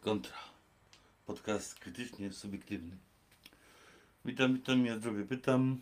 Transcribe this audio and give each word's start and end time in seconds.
Kontra. 0.00 0.36
Podcast 1.26 1.74
krytycznie 1.74 2.32
subiektywny. 2.32 2.96
Witam, 4.24 4.54
witam, 4.54 4.86
ja 4.86 4.98
zdrowie 4.98 5.24
pytam. 5.24 5.80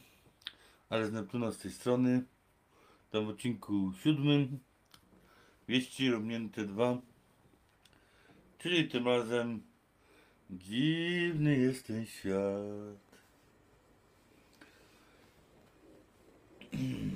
Ale 0.91 1.07
z 1.07 1.13
Neptuna 1.13 1.53
z 1.53 1.59
tej 1.59 1.71
strony. 1.71 2.25
Tam 3.11 3.27
w 3.27 3.29
odcinku 3.29 3.93
siódmym. 4.03 4.59
Wieści 5.69 6.11
równięte 6.11 6.65
dwa. 6.65 6.99
Czyli 8.59 8.89
tym 8.89 9.07
razem 9.07 9.63
dziwny 10.51 11.57
jest 11.57 11.87
ten 11.87 12.07
świat. 12.07 13.05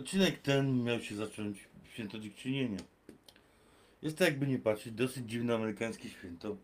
Odcinek 0.00 0.38
ten 0.38 0.84
miał 0.84 1.00
się 1.00 1.14
zacząć 1.14 1.68
w 1.84 1.92
święto 1.92 2.18
dziękczynienia. 2.18 2.78
Jest 4.02 4.18
to 4.18 4.24
jakby 4.24 4.46
nie 4.46 4.58
patrzeć, 4.58 4.92
dosyć 4.92 5.30
dziwne 5.30 5.54
amerykańskie 5.54 6.10
święto. 6.10 6.56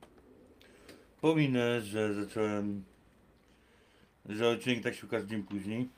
Pominę, 1.21 1.81
że 1.81 2.15
zacząłem, 2.15 2.85
że 4.29 4.49
odcinek 4.49 4.83
tak 4.83 4.95
się 4.95 5.07
ukaże 5.07 5.27
dzień 5.27 5.43
później, 5.43 5.89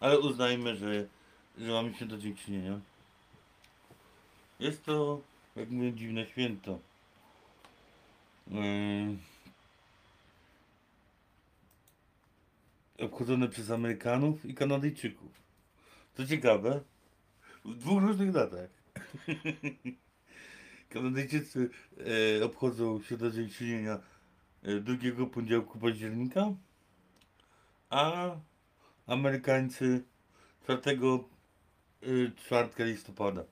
ale 0.00 0.18
uznajmy, 0.18 0.76
że, 0.76 1.06
że 1.58 1.72
mamy 1.72 1.94
święto 1.94 2.18
dziękczynienia. 2.18 2.80
Jest 4.60 4.84
to, 4.84 5.22
jak 5.56 5.70
mówię, 5.70 5.92
dziwne 5.92 6.26
święto. 6.26 6.78
Yy, 8.46 9.16
obchodzone 13.06 13.48
przez 13.48 13.70
Amerykanów 13.70 14.44
i 14.44 14.54
Kanadyjczyków. 14.54 15.47
Co 16.18 16.26
ciekawe, 16.26 16.80
w 17.64 17.74
dwóch 17.74 18.02
różnych 18.02 18.32
datach. 18.32 18.70
Kanadyjczycy 20.90 21.70
e, 22.40 22.44
obchodzą 22.44 23.02
Święto 23.02 23.30
Dziękczynienia 23.30 24.00
e, 24.62 24.80
drugiego 24.80 25.26
poniedziałku 25.26 25.78
października, 25.78 26.54
a 27.90 28.30
Amerykańcy 29.06 30.04
4 30.64 30.80
e, 30.82 30.96
czwartka 32.36 32.84
listopada. 32.84 33.44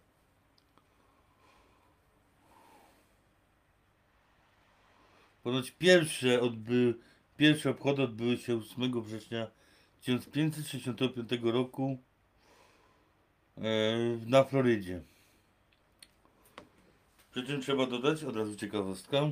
Ponoć 5.42 5.70
pierwsze, 5.70 6.40
odby, 6.40 6.94
pierwsze 7.36 7.70
obchody 7.70 8.02
odbyły 8.02 8.36
się 8.36 8.56
8 8.56 9.02
września 9.02 9.50
1565 10.00 11.30
roku 11.42 11.98
na 14.26 14.44
Florydzie. 14.44 15.00
Przy 17.30 17.46
czym 17.46 17.60
trzeba 17.60 17.86
dodać 17.86 18.24
od 18.24 18.36
razu 18.36 18.56
ciekawostkę 18.56 19.30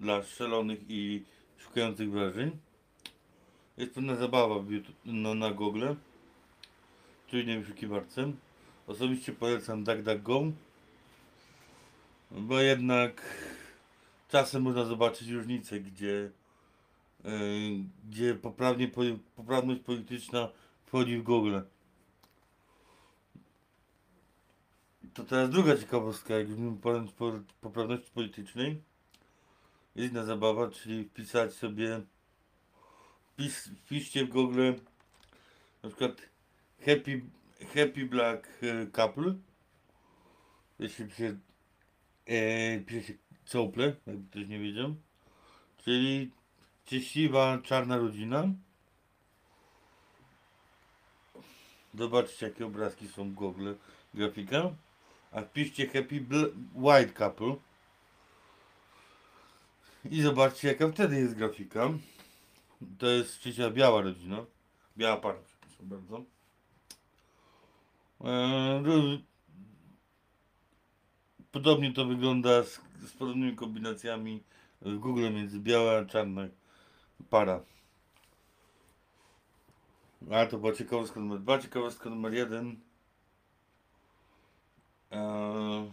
dla 0.00 0.22
szalonych 0.22 0.78
i 0.88 1.24
szukających 1.58 2.10
wrażeń. 2.10 2.50
Jest 3.76 3.94
pewna 3.94 4.16
zabawa 4.16 4.54
no, 5.04 5.34
na 5.34 5.50
Google, 5.50 5.86
czujnej 7.30 7.60
wyszukiwarce. 7.60 8.32
Osobiście 8.86 9.32
polecam 9.32 9.84
DuckDuckGo, 9.84 10.42
bo 12.30 12.60
jednak 12.60 13.22
czasem 14.28 14.62
można 14.62 14.84
zobaczyć 14.84 15.28
różnicę, 15.28 15.80
gdzie, 15.80 16.30
e, 17.24 17.30
gdzie 18.10 18.34
poprawnie, 18.34 18.90
poprawność 19.36 19.80
polityczna 19.80 20.48
wchodzi 20.86 21.18
w 21.18 21.22
Google. 21.22 21.58
To 25.14 25.24
teraz 25.24 25.50
druga 25.50 25.76
ciekawostka, 25.76 26.34
jak 26.34 26.48
już 26.48 26.58
mówimy 26.58 26.98
o 26.98 27.12
po- 27.12 27.40
poprawności 27.60 28.10
politycznej. 28.14 28.82
Jest 29.94 30.12
inna 30.12 30.24
zabawa, 30.24 30.70
czyli 30.70 31.04
wpisać 31.04 31.52
sobie, 31.52 32.00
wpis, 33.32 33.68
wpiszcie 33.68 34.24
w 34.24 34.28
Google 34.28 34.72
na 35.82 35.88
przykład 35.88 36.22
Happy, 36.86 37.22
happy 37.74 38.06
Black 38.06 38.48
e, 38.62 38.86
Couple. 38.86 39.34
Jeśli 40.78 41.04
pisze, 41.04 41.36
e, 42.26 42.80
pisze 42.80 43.06
się 43.06 43.14
couple, 43.52 43.96
jakby 44.06 44.30
ktoś 44.30 44.48
nie 44.48 44.58
wiedział. 44.58 44.94
Czyli 45.84 46.30
szczęśliwa 46.86 47.58
czarna 47.62 47.96
rodzina. 47.96 48.48
Zobaczcie 51.94 52.46
jakie 52.46 52.66
obrazki 52.66 53.08
są 53.08 53.30
w 53.30 53.34
Google, 53.34 53.72
grafika. 54.14 54.83
A 55.34 55.42
wpiszcie 55.42 55.86
Happy 55.86 56.20
Bl- 56.20 56.52
White 56.74 57.12
Couple. 57.12 57.56
I 60.10 60.22
zobaczcie 60.22 60.68
jaka 60.68 60.88
wtedy 60.88 61.16
jest 61.16 61.34
grafika. 61.34 61.90
To 62.98 63.06
jest 63.06 63.34
szczęśliwa 63.34 63.70
biała 63.70 64.02
rodzina. 64.02 64.44
Biała 64.96 65.16
para, 65.16 65.38
przepraszam 65.50 65.88
bardzo. 65.88 66.24
Ró- 68.82 69.18
Podobnie 71.52 71.92
to 71.92 72.04
wygląda 72.04 72.62
z, 72.62 72.80
z 73.06 73.12
podobnymi 73.12 73.56
kombinacjami 73.56 74.42
w 74.82 74.98
Google 74.98 75.30
między 75.32 75.58
biała 75.60 75.98
a 75.98 76.04
czarna 76.04 76.42
para. 77.30 77.60
A 80.30 80.46
to 80.46 80.58
była 80.58 80.72
ciekawostka 80.72 81.20
numer 81.20 81.38
dwa. 81.40 81.58
Ciekawostka 81.58 82.10
numer 82.10 82.34
jeden. 82.34 82.76
Eee, 85.14 85.90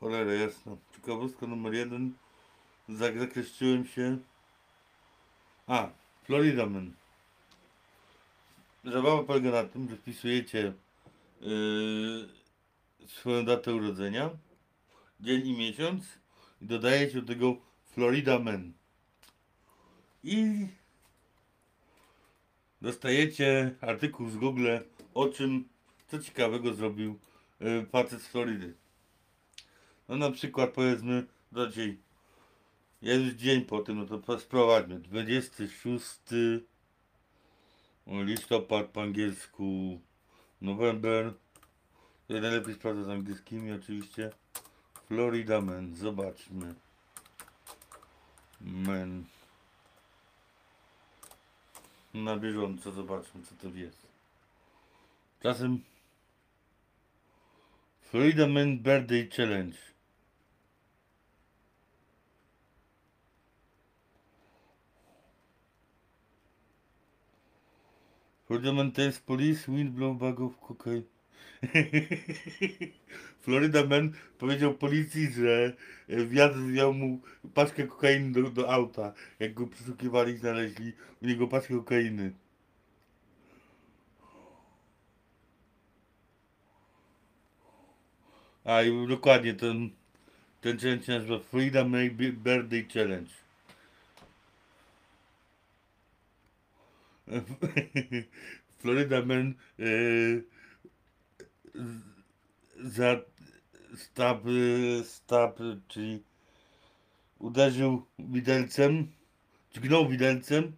Cholera 0.00 0.32
jasna. 0.34 0.76
Ciekawostka 0.94 1.46
numer 1.46 1.74
jeden. 1.74 2.14
Zak- 2.88 3.18
Zakreśliłem 3.18 3.86
się. 3.86 4.18
A, 5.66 5.88
Florida 6.24 6.66
Man. 6.66 6.92
Zabawa 8.84 9.22
polega 9.24 9.50
na 9.50 9.64
tym, 9.64 9.88
że 9.88 9.96
wpisujecie 9.96 10.72
yy, 11.40 12.28
swoją 13.08 13.44
datę 13.44 13.74
urodzenia, 13.74 14.30
dzień 15.20 15.46
i 15.46 15.58
miesiąc 15.58 16.04
i 16.62 16.66
dodajecie 16.66 17.20
do 17.22 17.26
tego 17.26 17.56
Florida 17.94 18.38
Man. 18.38 18.72
I 20.24 20.66
dostajecie 22.82 23.74
artykuł 23.80 24.30
z 24.30 24.36
Google 24.36 24.68
o 25.14 25.28
czym, 25.28 25.68
co 26.08 26.18
ciekawego 26.18 26.74
zrobił 26.74 27.18
yy, 27.60 27.86
facet 27.86 28.22
z 28.22 28.26
Florydy. 28.26 28.74
No 30.08 30.16
na 30.16 30.30
przykład 30.30 30.70
powiedzmy, 30.70 31.26
raczej 31.52 31.98
jest 33.02 33.24
już 33.24 33.34
dzień 33.34 33.64
po 33.64 33.80
tym, 33.80 34.06
no 34.10 34.18
to 34.18 34.38
sprowadźmy. 34.40 34.98
26 34.98 36.20
listopad 38.06 38.86
po 38.86 39.02
angielsku, 39.02 40.00
November. 40.60 41.32
Ja 42.28 42.40
najlepiej 42.40 42.74
sprawdzę 42.74 43.04
z 43.04 43.08
angielskimi 43.08 43.72
oczywiście. 43.72 44.30
Florida 45.08 45.60
Man, 45.60 45.94
zobaczmy. 45.94 46.74
Man. 48.60 49.24
Na 52.14 52.36
bieżąco 52.36 52.92
zobaczmy 52.92 53.42
co 53.42 53.54
to 53.54 53.76
jest. 53.76 54.06
Czasem 55.42 55.82
Florida 58.00 58.46
Man 58.46 58.78
Birthday 58.78 59.28
Challenge. 59.36 59.78
Florida 68.46 68.72
Man 68.72 68.92
tells 68.92 69.18
police 69.18 69.72
wind 69.72 69.90
blow 69.90 70.18
bag 70.18 70.40
of 70.40 70.60
cocaine. 70.60 71.04
Florida 73.42 73.84
Man 73.86 74.12
powiedział 74.38 74.74
policji, 74.74 75.32
że 75.32 75.72
e, 76.08 76.26
wiatr 76.26 76.56
zwiał 76.58 76.94
mu 76.94 77.20
paczkę 77.54 77.86
kokainy 77.86 78.32
do, 78.32 78.50
do 78.50 78.70
auta. 78.72 79.12
Jak 79.40 79.54
go 79.54 79.66
przeszukiwali, 79.66 80.36
znaleźli 80.36 80.92
u 81.22 81.26
niego 81.26 81.48
paczkę 81.48 81.74
kokainy. 81.74 82.32
A 88.64 88.82
i 88.82 89.06
dokładnie 89.08 89.54
ten, 89.54 89.90
ten 90.60 90.78
challenge 90.78 91.04
się 91.06 91.12
nazywa 91.12 91.38
Florida 91.38 91.84
Man 91.84 92.10
Birthday 92.10 92.86
Challenge. 92.94 93.30
Florida 98.80 99.22
Man 99.24 99.54
z- 101.74 102.02
za 102.84 103.20
stab, 103.96 104.44
stab, 105.04 105.58
czyli 105.88 106.22
uderzył 107.38 108.06
widelcem, 108.18 109.12
dźgnął 109.74 110.08
widelcem 110.08 110.76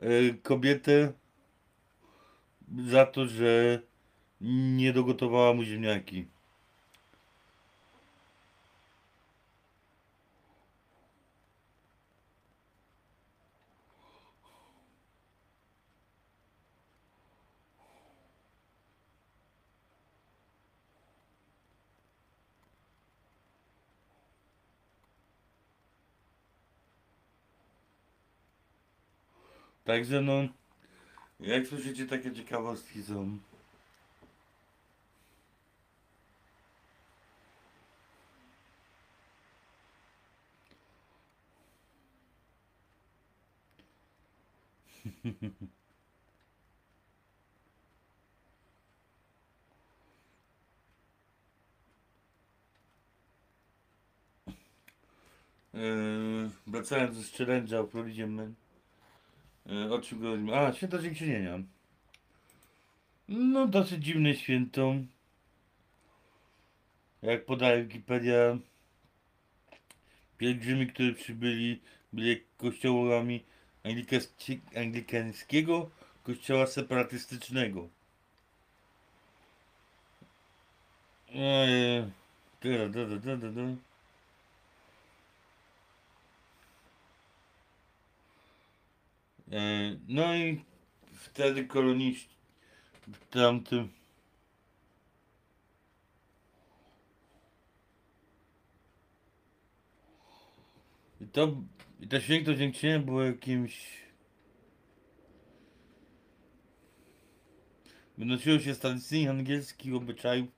e, 0.00 0.34
kobietę 0.34 1.12
za 2.88 3.06
to, 3.06 3.26
że 3.26 3.80
nie 4.40 4.92
dogotowała 4.92 5.54
mu 5.54 5.62
ziemniaki. 5.64 6.31
Także 29.84 30.20
no, 30.20 30.48
jak 31.40 31.66
słyszycie, 31.66 32.06
takie 32.06 32.32
ciekawostki 32.32 33.02
są. 33.02 33.38
Yy, 55.74 56.50
wracając 56.66 57.16
z 57.16 57.32
challenge'a 57.32 57.76
o 57.76 57.86
Floridzie 57.86 58.26
E, 59.66 59.92
o 59.92 60.00
czym 60.00 60.18
byliśmy? 60.18 60.56
A, 60.56 60.72
święto 60.72 60.98
dziękczynienia. 60.98 61.58
No, 63.28 63.66
dosyć 63.66 64.04
dziwne 64.04 64.34
święto. 64.34 64.94
Jak 67.22 67.44
podaje 67.44 67.84
Wikipedia, 67.84 68.58
pielgrzymi, 70.38 70.86
którzy 70.86 71.14
przybyli, 71.14 71.80
byli 72.12 72.42
kościołami 72.56 73.44
anglikańskiego 74.76 75.90
kościoła 76.22 76.66
separatystycznego. 76.66 77.88
Eee, 81.34 82.10
da, 82.62 82.88
da, 82.88 83.06
da, 83.06 83.36
da, 83.36 83.50
da. 83.50 83.91
No 90.08 90.34
i 90.34 90.64
wtedy 91.12 91.64
koloniści 91.64 92.36
w 93.08 93.26
tamtym 93.30 93.88
i 101.20 101.26
to 101.26 101.56
i 102.00 102.08
to 102.08 102.20
święto 102.20 102.54
dziękczynienia 102.54 102.98
było 102.98 103.22
jakimś 103.22 104.02
wynosiło 108.18 108.58
się 108.58 108.74
z 108.74 108.78
tradycyjnych 108.78 109.30
angielskich 109.30 109.94
obyczajów 109.94 110.48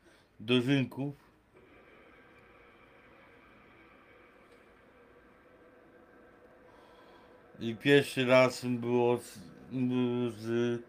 dożynków 0.40 1.23
I 7.64 7.76
pierwszy 7.76 8.26
raz 8.26 8.64
było 8.64 9.18
z, 9.18 9.38
było 9.72 10.30
z 10.30 10.82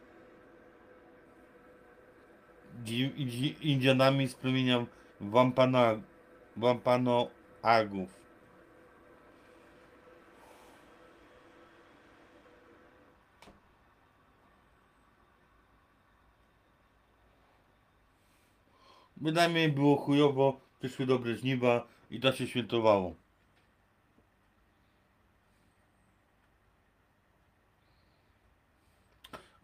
Indianami 3.61 4.27
z 4.27 4.35
plemienia 4.35 4.85
Wampana, 5.21 6.01
Wampanoagów. 6.57 8.19
Bynajmniej 19.17 19.71
było 19.71 19.95
chujowo, 19.95 20.59
przyszły 20.79 21.05
dobre 21.05 21.35
żniwa 21.35 21.87
i 22.11 22.19
to 22.19 22.31
się 22.31 22.47
świętowało. 22.47 23.24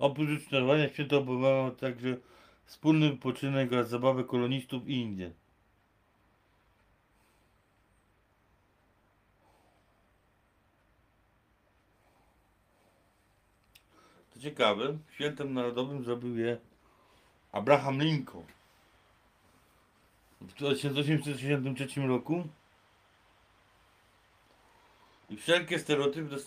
Oprócz 0.01 0.29
ucztowania 0.29 0.89
święto 0.89 1.17
obejmowało 1.17 1.71
także 1.71 2.17
wspólny 2.65 3.09
wypoczynek 3.09 3.73
oraz 3.73 3.89
zabawę 3.89 4.23
kolonistów 4.23 4.87
i 4.87 4.93
Indie. 4.93 5.31
To 14.33 14.39
ciekawe, 14.39 14.97
świętem 15.11 15.53
narodowym 15.53 16.03
zrobił 16.03 16.37
je 16.37 16.57
Abraham 17.51 18.01
Lincoln. 18.01 18.45
W 20.41 20.53
1863 20.53 22.01
roku 22.01 22.47
i 25.29 25.37
wszelkie 25.37 25.79
stereotypy 25.79 26.37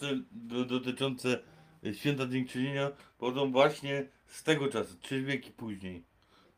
dotyczące 0.66 1.53
święta 1.92 2.26
dziękczynienia 2.26 2.90
pochodzą 3.18 3.52
właśnie 3.52 4.06
z 4.26 4.42
tego 4.42 4.68
czasu, 4.68 4.94
trzy 5.00 5.22
wieki 5.22 5.50
później. 5.50 6.02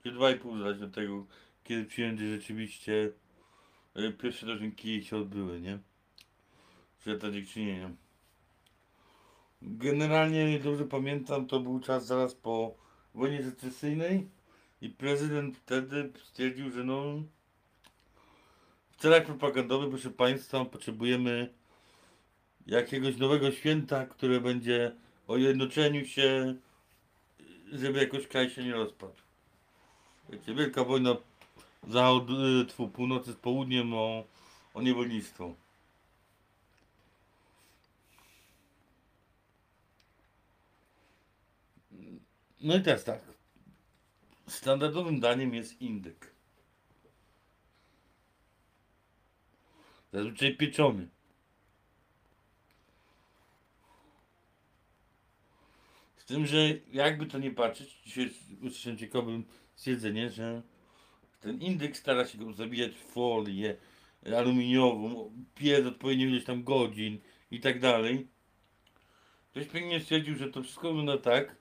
Czy 0.02 0.12
dwa 0.12 0.31
i 0.31 0.38
pół 0.38 0.58
zależnie 0.58 0.87
od 0.87 0.94
tego, 0.94 1.26
kiedy 1.64 1.84
przyjęcie 1.84 2.37
rzeczywiście 2.37 3.11
e, 3.94 4.12
pierwsze 4.12 4.46
dożynki 4.46 5.05
się 5.05 5.17
odbyły, 5.17 5.61
nie? 5.61 5.78
Święta 7.00 7.31
dziękczynienia. 7.31 7.90
Generalnie, 9.62 10.61
dobrze 10.61 10.84
pamiętam, 10.84 11.46
to 11.46 11.61
był 11.61 11.81
czas 11.81 12.06
zaraz 12.06 12.34
po 12.34 12.75
wojnie 13.14 13.43
secesyjnej 13.43 14.29
i 14.81 14.88
prezydent 14.88 15.56
wtedy 15.56 16.12
stwierdził, 16.25 16.70
że 16.70 16.84
no 16.84 17.22
w 18.90 18.96
celach 18.96 19.25
propagandowych, 19.25 19.90
proszę 19.90 20.11
Państwa, 20.11 20.64
potrzebujemy 20.64 21.55
jakiegoś 22.67 23.17
nowego 23.17 23.52
święta, 23.52 24.06
które 24.06 24.40
będzie 24.40 24.93
o 25.26 25.37
jednoczeniu 25.37 26.05
się, 26.05 26.55
żeby 27.73 27.99
jakoś 27.99 28.27
kraj 28.27 28.51
się 28.51 28.65
nie 28.65 28.72
rozpadł. 28.72 29.15
Wiecie, 30.29 30.55
wielka 30.55 30.84
wojna 30.84 31.17
zachód, 31.89 32.31
y, 32.31 32.67
tfu, 32.67 32.89
północy 32.89 33.32
z 33.32 33.36
południem 33.36 33.94
o, 33.94 34.24
o 34.74 34.82
niewolnictwo. 34.82 35.55
No 42.60 42.77
i 42.77 42.82
teraz 42.82 43.05
tak. 43.05 43.20
Standardowym 44.48 45.20
daniem 45.20 45.55
jest 45.55 45.82
indyk. 45.82 46.32
Zazwyczaj 50.12 50.56
pieczony. 50.56 51.08
Z 56.27 56.29
tym, 56.29 56.47
że 56.47 56.59
jakby 56.93 57.27
to 57.27 57.39
nie 57.39 57.51
patrzeć, 57.51 58.01
dzisiaj 58.05 58.31
usłyszałem 58.63 58.99
ciekawym 58.99 59.45
stwierdzenie, 59.75 60.31
że 60.31 60.63
ten 61.41 61.61
indyk 61.63 61.97
stara 61.97 62.27
się 62.27 62.39
go 62.39 62.53
zabijać 62.53 62.93
w 62.93 63.13
folię 63.13 63.77
aluminiową, 64.37 65.33
piec 65.55 65.87
odpowiednio 65.87 66.27
ileś 66.27 66.45
tam 66.45 66.65
godzin 66.65 67.19
i 67.51 67.61
tak 67.61 67.81
dalej. 67.81 68.27
Ktoś 69.51 69.67
pięknie 69.67 70.01
stwierdził, 70.01 70.37
że 70.37 70.51
to 70.51 70.63
wszystko 70.63 70.89
wygląda 70.89 71.19
tak, 71.19 71.56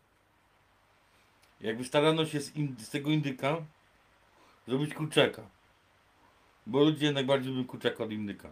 jakby 1.62 1.84
starano 1.84 2.26
się 2.26 2.42
z, 2.42 2.54
z 2.78 2.90
tego 2.90 3.10
indyka 3.10 3.66
zrobić 4.68 4.94
kurczaka. 4.94 5.50
Bo 6.68 6.80
ludzie 6.80 7.12
najbardziej 7.12 7.54
lubią 7.54 7.68
kurczaka 7.68 8.04
od 8.04 8.12
indyka. 8.12 8.50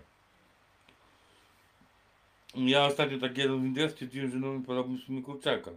Ja 2.55 2.85
ostatnio 2.85 3.19
tak 3.19 3.37
jeden 3.37 3.65
indyka 3.65 3.89
stwierdziłem, 3.89 4.31
że 4.31 4.37
no 4.37 4.61
podałbym 4.65 4.97
w 4.97 5.03
sumie 5.03 5.21
kurczaka. 5.21 5.71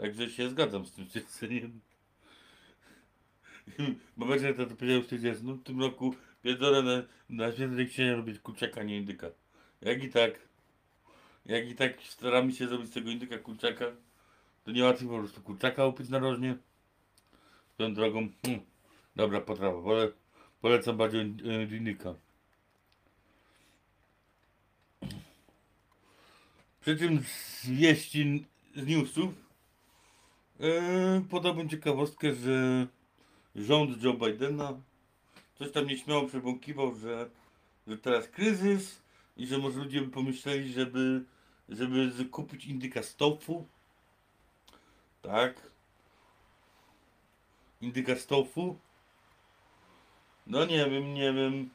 Także 0.00 0.30
się 0.30 0.50
zgadzam 0.50 0.86
z 0.86 0.92
tym 0.92 1.06
stwierdzeniem. 1.06 1.80
Bo 4.16 4.26
będzie 4.26 4.54
to, 4.54 4.66
powiedział 4.66 5.02
stwierdzenie, 5.02 5.36
no 5.42 5.54
w 5.54 5.62
tym 5.62 5.80
roku 5.80 6.14
pierdolę 6.42 6.82
na, 6.82 7.02
na 7.46 7.52
świętej 7.52 7.88
księcia 7.88 8.16
robić 8.16 8.38
kurczaka, 8.38 8.82
nie 8.82 8.96
indyka. 8.96 9.30
Jak 9.80 10.04
i 10.04 10.08
tak, 10.08 10.48
jak 11.46 11.68
i 11.68 11.74
tak 11.74 12.02
staramy 12.02 12.52
się 12.52 12.68
zrobić 12.68 12.90
z 12.90 12.94
tego 12.94 13.10
indyka 13.10 13.38
kurczaka, 13.38 13.84
to 14.64 14.70
nie 14.70 14.84
łatwiej 14.84 15.08
po 15.08 15.18
prostu 15.18 15.40
kurczaka 15.40 15.86
upić 15.86 16.08
narożnie. 16.08 16.56
Tą 17.76 17.94
drogą, 17.94 18.28
hmm, 18.42 18.64
dobra 19.16 19.40
potrawa, 19.40 19.82
Pole, 19.82 20.12
polecam 20.60 20.96
bardziej 20.96 21.22
indyka. 21.70 22.14
Przy 26.80 26.96
czym 26.96 27.22
z 27.24 27.70
wieści 27.70 28.46
z 28.76 28.86
newsów 28.86 29.49
Yy, 30.60 31.24
podałbym 31.30 31.68
ciekawostkę, 31.68 32.34
że 32.34 32.86
rząd 33.56 34.02
Joe 34.02 34.14
Bidena 34.14 34.80
coś 35.58 35.72
tam 35.72 35.86
nieśmiało 35.86 36.26
przebąkiwał, 36.26 36.94
że, 36.94 37.30
że 37.86 37.98
teraz 37.98 38.28
kryzys 38.28 39.02
i 39.36 39.46
że 39.46 39.58
może 39.58 39.78
ludzie 39.78 40.00
by 40.00 40.08
pomyśleli, 40.08 40.72
żeby, 40.72 41.24
żeby 41.68 42.24
kupić 42.24 42.64
indyka 42.64 43.02
z. 43.02 43.16
Tak. 45.22 45.70
Indyka 47.80 48.16
z. 48.16 48.28
No 50.46 50.66
nie 50.66 50.90
wiem, 50.90 51.14
nie 51.14 51.32
wiem. 51.32 51.70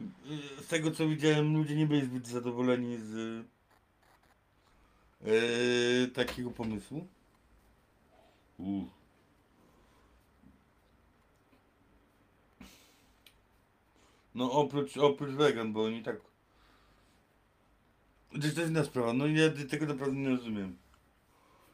Yy, 0.00 0.62
Z 0.62 0.66
tego 0.66 0.90
co 0.90 1.08
widziałem, 1.08 1.56
ludzie 1.56 1.76
nie 1.76 1.86
byli 1.86 2.04
zbyt 2.06 2.26
zadowoleni 2.26 2.98
z 2.98 3.44
yy, 5.24 6.08
takiego 6.08 6.50
pomysłu. 6.50 7.08
Uh. 8.58 8.84
No 14.34 14.52
oprócz, 14.52 14.96
oprócz 14.96 15.30
vegan, 15.30 15.72
bo 15.72 15.84
oni 15.84 16.02
tak... 16.02 16.16
To 18.30 18.46
jest 18.46 18.58
inna 18.58 18.84
sprawa, 18.84 19.12
no 19.12 19.26
ja 19.26 19.50
tego 19.70 19.86
naprawdę 19.86 20.16
nie 20.16 20.28
rozumiem. 20.28 20.76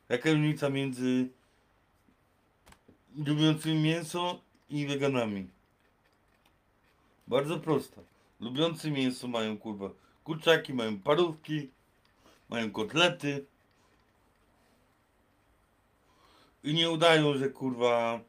Jaka 0.09 0.31
różnica 0.31 0.71
między 0.71 1.29
lubiącymi 3.17 3.81
mięso 3.83 4.41
i 4.71 4.87
weganami? 4.87 5.49
Bardzo 7.29 7.59
prosta. 7.59 8.01
Lubiący 8.41 8.91
mięso 8.91 9.29
mają 9.29 9.59
kurwa 9.59 9.91
kurczaki, 10.25 10.75
mają 10.75 10.99
parówki, 10.99 11.71
mają 12.49 12.71
kotlety. 12.71 13.47
I 16.65 16.75
nie 16.75 16.91
udają, 16.91 17.39
że 17.39 17.51
kurwa 17.51 18.21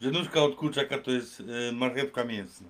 że 0.00 0.10
nóżka 0.10 0.42
od 0.42 0.56
kurczaka 0.56 0.98
to 0.98 1.10
jest 1.10 1.40
y, 1.40 1.72
marchewka 1.72 2.24
mięsna. 2.24 2.68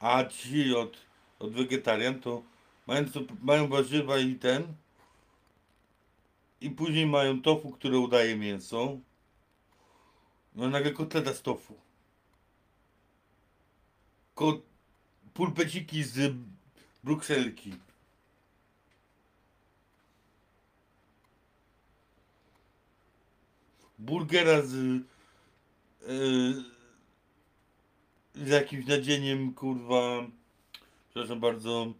A 0.00 0.24
ci 0.24 0.74
od, 0.74 0.96
od 1.38 1.52
wegetarian 1.52 2.20
to 2.20 2.42
mają, 2.86 3.04
to 3.10 3.20
mają 3.42 3.68
warzywa 3.68 4.18
i 4.18 4.34
ten 4.34 4.74
i 6.60 6.70
później 6.70 7.06
mają 7.06 7.42
tofu, 7.42 7.70
które 7.70 7.98
udaje 7.98 8.36
mięso. 8.36 8.98
No 10.54 10.68
nagle 10.68 10.90
kotleta 10.92 11.34
z 11.34 11.42
tofu. 11.42 11.74
Ko 14.34 14.60
pulpeciki 15.34 16.02
z 16.02 16.34
brukselki. 17.04 17.74
Burgera 24.02 24.62
z 24.62 24.72
yy, 26.08 26.64
z 28.34 28.48
jakimś 28.48 28.86
nadzieniem, 28.86 29.54
kurwa, 29.54 30.26
przepraszam 31.10 31.40
bardzo, 31.40 31.92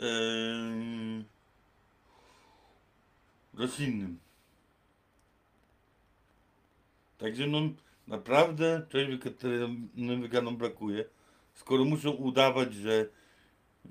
yy, 0.00 1.24
roślinnym. 3.54 4.18
Także 7.18 7.46
no, 7.46 7.60
naprawdę 8.06 8.86
czegoś 8.88 9.18
wegetarianom 9.18 10.22
weganom 10.22 10.56
brakuje, 10.56 11.04
skoro 11.54 11.84
muszą 11.84 12.10
udawać, 12.10 12.74
że, 12.74 13.06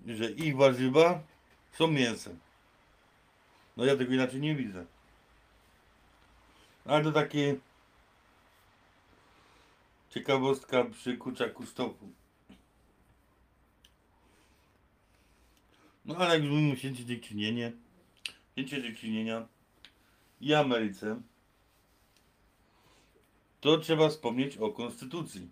że 0.08 0.32
ich 0.32 0.58
warzywa 0.58 1.24
są 1.72 1.88
mięsem. 1.88 2.40
No 3.78 3.86
ja 3.86 3.96
tego 3.96 4.14
inaczej 4.14 4.40
nie 4.42 4.56
widzę. 4.56 4.86
Ale 6.90 7.04
to 7.04 7.12
takie 7.12 7.56
ciekawostka 10.10 10.86
przy 10.86 11.18
kurczaku 11.18 11.66
stopu. 11.66 12.10
No 16.06 16.16
ale 16.18 16.40
jak 16.40 16.78
święcie 16.78 17.06
dziękczynienie, 17.06 17.72
święcie 18.52 18.84
dziękczynienia 18.84 19.48
i 20.42 20.54
Ameryce, 20.54 21.22
to 23.62 23.78
trzeba 23.78 24.10
wspomnieć 24.10 24.58
o 24.58 24.72
konstytucji. 24.72 25.50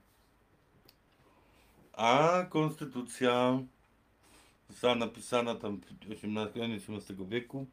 A 1.94 2.46
konstytucja 2.50 3.60
została 4.70 4.96
napisana 4.96 5.56
tam 5.56 5.82
w 5.82 6.12
18, 6.12 6.60
koniec 6.60 6.84
XVIII 6.90 7.28
wieku. 7.28 7.68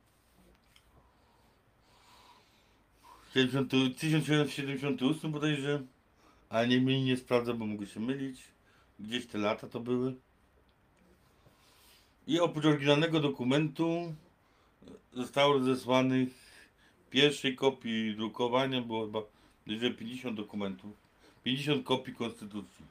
70 3.35 3.71
1778 3.99 5.33
bodajże, 5.33 5.83
ale 6.49 6.69
nie 6.69 6.81
mnie 6.81 7.05
nie 7.05 7.17
sprawdzę, 7.17 7.55
bo 7.55 7.67
mogę 7.67 7.87
się 7.87 8.01
mylić. 8.01 8.41
Gdzieś 9.01 9.27
te 9.27 9.39
lata 9.39 9.69
to 9.69 9.81
były. 9.81 10.15
I 12.27 12.41
oprócz 12.41 12.65
oryginalnego 12.65 13.21
dokumentu 13.21 14.15
zostało 15.13 15.53
rozesłanych 15.53 16.29
pierwszej 17.11 17.57
kopii 17.57 18.15
drukowania, 18.17 18.83
było 18.83 19.07
chyba 19.07 19.23
że 19.67 19.91
50 19.91 20.37
dokumentów, 20.37 20.91
50 21.45 21.87
kopii 21.87 22.15
konstytucji. 22.15 22.85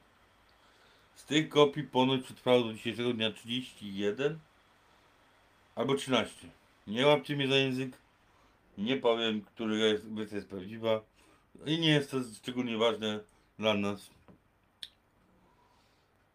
Z 1.14 1.24
tych 1.24 1.48
kopii 1.48 1.82
ponoć 1.82 2.24
przetrwało 2.24 2.62
do 2.62 2.72
dzisiejszego 2.72 3.12
dnia 3.12 3.30
31 3.32 4.38
albo 5.74 5.94
13. 5.94 6.48
Nie 6.86 7.06
łapcie 7.06 7.36
mnie 7.36 7.48
za 7.48 7.56
język, 7.56 8.03
nie 8.78 8.96
powiem, 8.96 9.40
która 9.42 9.74
jest, 9.74 10.04
jest 10.32 10.48
prawdziwa 10.48 11.04
i 11.66 11.78
nie 11.78 11.88
jest 11.88 12.10
to 12.10 12.16
szczególnie 12.36 12.76
ważne 12.76 13.20
dla 13.58 13.74
nas. 13.74 14.10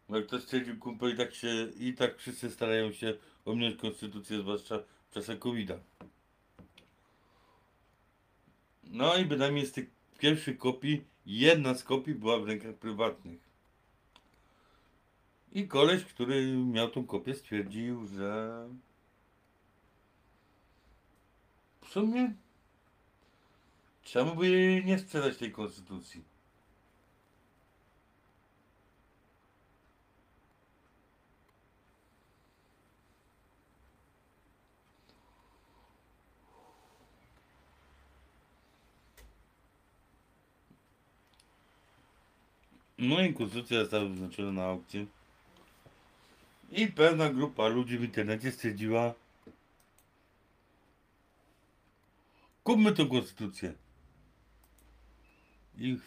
Jak 0.10 0.26
to 0.26 0.40
stwierdził 0.40 0.80
kumpel, 0.80 1.14
i 1.14 1.18
tak 1.18 1.36
się, 1.36 1.68
i 1.80 1.94
tak 1.94 2.18
wszyscy 2.18 2.52
starają 2.52 2.92
się 2.92 3.14
ominąć 3.46 3.76
konstytucję, 3.76 4.40
zwłaszcza 4.40 4.80
w 5.10 5.14
czasach 5.14 5.40
covid 5.40 5.70
-a. 5.70 5.78
No 8.84 9.18
i 9.18 9.26
bynajmniej 9.26 9.66
z 9.66 9.72
tych 9.72 9.90
pierwszych 10.20 10.58
kopii, 10.58 11.04
jedna 11.26 11.74
z 11.74 11.84
kopii 11.84 12.16
była 12.16 12.40
w 12.40 12.48
rękach 12.48 12.76
prywatnych. 12.76 13.50
I 15.52 15.68
koleś, 15.68 16.04
który 16.04 16.48
miał 16.56 16.90
tą 16.90 17.06
kopię, 17.06 17.36
stwierdził, 17.36 18.08
że 18.08 18.68
w 21.90 21.92
sumie 21.92 22.34
czemu 24.04 24.36
by 24.36 24.48
jej 24.48 24.86
nie 24.86 25.00
sprzedać 25.00 25.38
tej 25.38 25.52
konstytucji? 25.52 26.24
No 42.98 43.22
i 43.22 43.34
konstytucja 43.34 43.80
została 43.80 44.06
wyznaczona 44.06 44.52
na 44.52 44.64
aukcję. 44.64 45.06
I 46.72 46.88
pewna 46.88 47.30
grupa 47.30 47.68
ludzi 47.68 47.98
w 47.98 48.04
internecie 48.04 48.52
stwierdziła 48.52 49.14
kupmy 52.70 52.92
tą 52.92 53.10
konstytucję. 53.10 53.74
I 55.78 55.98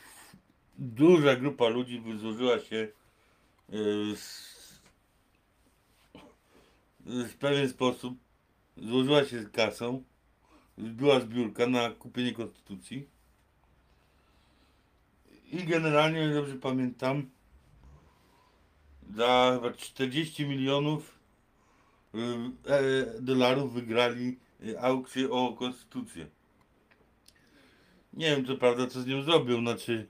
duża 0.78 1.36
grupa 1.36 1.68
ludzi 1.68 2.00
wyzłożyła 2.00 2.58
się 2.60 2.88
z, 4.16 4.80
w 7.06 7.34
pewien 7.34 7.68
sposób, 7.68 8.14
złożyła 8.76 9.24
się 9.24 9.42
z 9.42 9.50
kasą, 9.50 10.02
była 10.78 11.20
zbiórka 11.20 11.66
na 11.66 11.90
kupienie 11.90 12.32
konstytucji. 12.32 13.08
I 15.52 15.64
generalnie, 15.64 16.34
dobrze 16.34 16.54
pamiętam, 16.54 17.30
za 19.16 19.52
chyba 19.54 19.72
40 19.72 20.46
milionów 20.46 21.18
y, 22.14 22.18
e, 22.72 23.20
dolarów 23.20 23.72
wygrali 23.72 24.38
aukcję 24.80 25.30
o 25.30 25.52
konstytucję. 25.52 26.26
Nie 28.12 28.26
wiem 28.36 28.46
co 28.46 28.56
prawda 28.56 28.86
co 28.86 29.02
z 29.02 29.06
nią 29.06 29.22
zrobił, 29.22 29.60
znaczy 29.60 30.06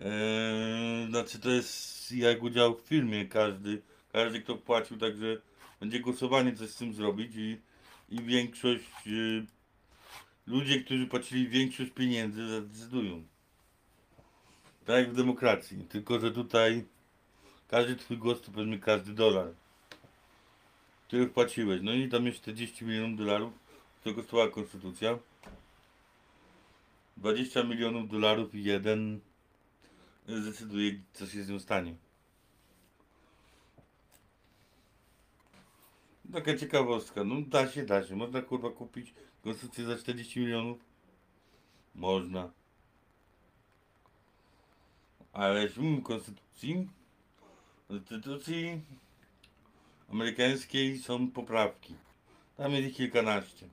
e, 0.00 1.06
znaczy 1.08 1.38
to 1.38 1.50
jest 1.50 2.12
jak 2.12 2.42
udział 2.42 2.74
w 2.74 2.80
filmie 2.80 3.26
każdy, 3.26 3.82
każdy 4.12 4.40
kto 4.40 4.56
płacił, 4.56 4.98
także 4.98 5.36
będzie 5.80 6.00
głosowanie 6.00 6.56
coś 6.56 6.70
z 6.70 6.76
tym 6.76 6.94
zrobić 6.94 7.36
i, 7.36 7.60
i 8.08 8.22
większość 8.22 9.06
y, 9.06 9.46
ludzie, 10.46 10.80
którzy 10.80 11.06
płacili 11.06 11.48
większość 11.48 11.90
pieniędzy 11.90 12.48
zadecydują. 12.48 13.24
Tak 14.84 14.96
jak 14.96 15.12
w 15.12 15.16
demokracji, 15.16 15.84
tylko 15.88 16.20
że 16.20 16.32
tutaj 16.32 16.84
każdy 17.68 17.96
twój 17.96 18.18
głos 18.18 18.40
to 18.40 18.52
powiedzmy 18.52 18.78
każdy 18.78 19.12
dolar, 19.12 19.48
który 21.06 21.26
wpłaciłeś. 21.26 21.80
No 21.82 21.92
i 21.92 22.08
tam 22.08 22.26
jest 22.26 22.38
40 22.38 22.84
milionów 22.84 23.18
dolarów 23.18 23.52
co 24.04 24.14
kosztowała 24.14 24.48
konstytucja. 24.48 25.18
20 27.18 27.64
milionów 27.64 28.08
dolarów 28.08 28.54
i 28.54 28.64
jeden 28.64 29.20
zdecyduje, 30.28 31.02
co 31.12 31.26
się 31.26 31.44
z 31.44 31.48
nią 31.48 31.58
stanie. 31.58 31.94
Taka 36.32 36.56
ciekawostka. 36.56 37.24
No 37.24 37.42
da 37.42 37.68
się, 37.68 37.86
da 37.86 38.06
się. 38.06 38.16
Można 38.16 38.42
kurwa 38.42 38.70
kupić 38.70 39.14
konstytucję 39.44 39.84
za 39.84 39.96
40 39.96 40.40
milionów. 40.40 40.78
Można. 41.94 42.50
Ale 45.32 45.68
w 45.68 46.02
konstytucji, 46.02 46.88
konstytucji 47.88 48.80
amerykańskiej 50.10 50.98
są 50.98 51.30
poprawki. 51.30 51.94
Tam 52.56 52.72
jest 52.72 52.88
ich 52.88 52.96
kilkanaście. 52.96 53.68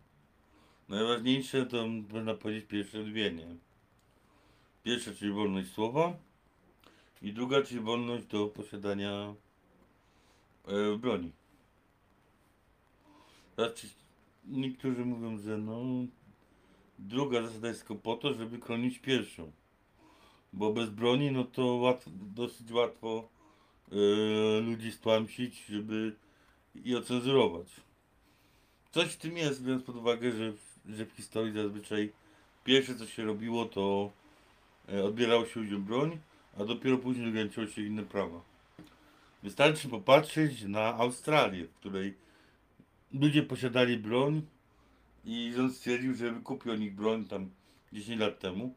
Najważniejsze 0.90 1.66
to 1.66 1.88
można 1.88 2.34
powiedzieć 2.34 2.66
pierwsze 2.66 3.04
dwie, 3.04 3.32
nie? 3.32 3.56
Pierwsza, 4.84 5.14
czyli 5.14 5.32
wolność 5.32 5.72
słowa 5.72 6.14
i 7.22 7.34
druga, 7.34 7.62
czyli 7.62 7.80
wolność 7.80 8.26
do 8.26 8.48
posiadania 8.48 9.34
e, 10.68 10.98
broni. 10.98 11.32
Znaczy, 13.56 13.88
niektórzy 14.46 15.06
mówią, 15.06 15.38
że 15.38 15.58
no 15.58 15.82
druga 17.00 17.42
zasada 17.42 17.68
jest 17.68 17.80
tylko 17.80 17.96
po 17.96 18.16
to, 18.16 18.34
żeby 18.34 18.62
chronić 18.62 19.00
pierwszą. 19.00 19.52
Bo 20.54 20.74
bez 20.74 20.90
broni, 20.90 21.32
no 21.32 21.44
to 21.44 21.66
łat, 21.66 22.06
dosyć 22.36 22.72
łatwo 22.72 23.30
e, 23.92 23.96
ludzi 24.60 24.92
stłamsić, 24.92 25.66
żeby 25.66 26.16
i 26.76 26.96
ocenzurować. 26.96 27.68
Coś 28.92 29.14
w 29.14 29.18
tym 29.18 29.38
jest, 29.38 29.64
biorąc 29.64 29.84
pod 29.84 29.96
uwagę, 29.96 30.32
że 30.32 30.54
w 30.86 31.12
historii 31.16 31.54
zazwyczaj 31.54 32.12
pierwsze 32.64 32.96
co 32.96 33.06
się 33.06 33.26
robiło, 33.26 33.66
to 33.66 34.12
e, 34.94 35.04
odbierało 35.04 35.46
się 35.46 35.60
ludziom 35.60 35.84
broń, 35.84 36.20
a 36.60 36.66
dopiero 36.66 36.98
później 36.98 37.30
ograniczyło 37.30 37.68
się 37.68 37.82
inne 37.82 38.04
prawa. 38.04 38.42
Wystarczy 39.44 39.90
popatrzeć 39.90 40.64
na 40.64 40.96
Australię, 40.96 41.66
w 41.66 41.74
której 41.74 42.14
ludzie 43.14 43.44
posiadali 43.44 43.98
broń 43.98 44.42
i 45.26 45.54
rząd 45.56 45.76
stwierdził, 45.76 46.14
że 46.16 46.32
wykupił 46.32 46.72
od 46.72 46.80
nich 46.80 46.96
broń 46.96 47.26
tam 47.26 47.50
10 47.94 48.22
lat 48.22 48.40
temu. 48.40 48.74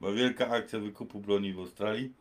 Była 0.00 0.12
wielka 0.12 0.48
akcja 0.48 0.78
wykupu 0.78 1.20
broni 1.20 1.52
w 1.52 1.58
Australii. 1.58 2.12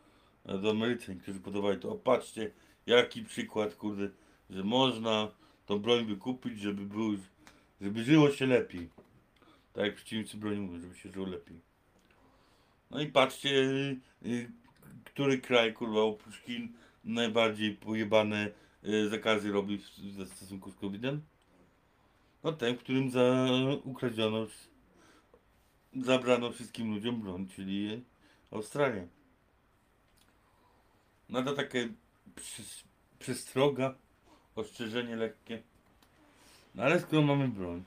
A 0.45 0.57
do 0.57 0.69
Ameryce 0.69 1.15
niektórzy 1.15 1.39
podawali 1.39 1.79
to, 1.79 1.91
o 1.91 1.95
patrzcie, 1.95 2.51
jaki 2.85 3.23
przykład, 3.23 3.75
kurde, 3.75 4.09
że 4.49 4.63
można 4.63 5.31
tą 5.65 5.79
broń 5.79 6.05
wykupić, 6.05 6.59
żeby 6.59 6.85
był, 6.85 7.17
żeby 7.81 8.03
żyło 8.03 8.31
się 8.31 8.45
lepiej. 8.45 8.89
Tak 9.73 9.85
jak 9.85 9.95
przeciwnicy 9.95 10.37
broni 10.37 10.59
mówią, 10.59 10.81
żeby 10.81 10.95
się 10.95 11.11
żyło 11.11 11.27
lepiej. 11.27 11.61
No 12.91 13.01
i 13.01 13.07
patrzcie, 13.07 13.49
y, 13.49 13.99
y, 14.25 14.51
który 15.03 15.37
kraj, 15.37 15.73
kurwa, 15.73 16.01
oprócz 16.01 16.41
Chin 16.41 16.73
najbardziej 17.03 17.75
pojebane 17.75 18.51
y, 18.83 19.09
zakazy 19.09 19.51
robi 19.51 19.77
w, 19.77 20.35
stosunku 20.35 20.71
z 20.71 20.75
COVID-em? 20.75 21.21
No 22.43 22.51
ten, 22.51 22.75
w 22.75 22.79
którym 22.79 23.11
za, 23.11 23.47
ukradziono, 23.83 24.47
zabrano 25.95 26.51
wszystkim 26.51 26.93
ludziom 26.93 27.21
broń, 27.21 27.47
czyli 27.47 28.03
Australia. 28.51 29.07
To 31.33 31.53
takie 31.53 31.89
przestroga, 33.19 33.95
ostrzeżenie 34.55 35.15
lekkie. 35.15 35.63
No 36.75 36.83
ale 36.83 36.99
skoro 36.99 37.21
mamy 37.21 37.47
broń 37.47 37.83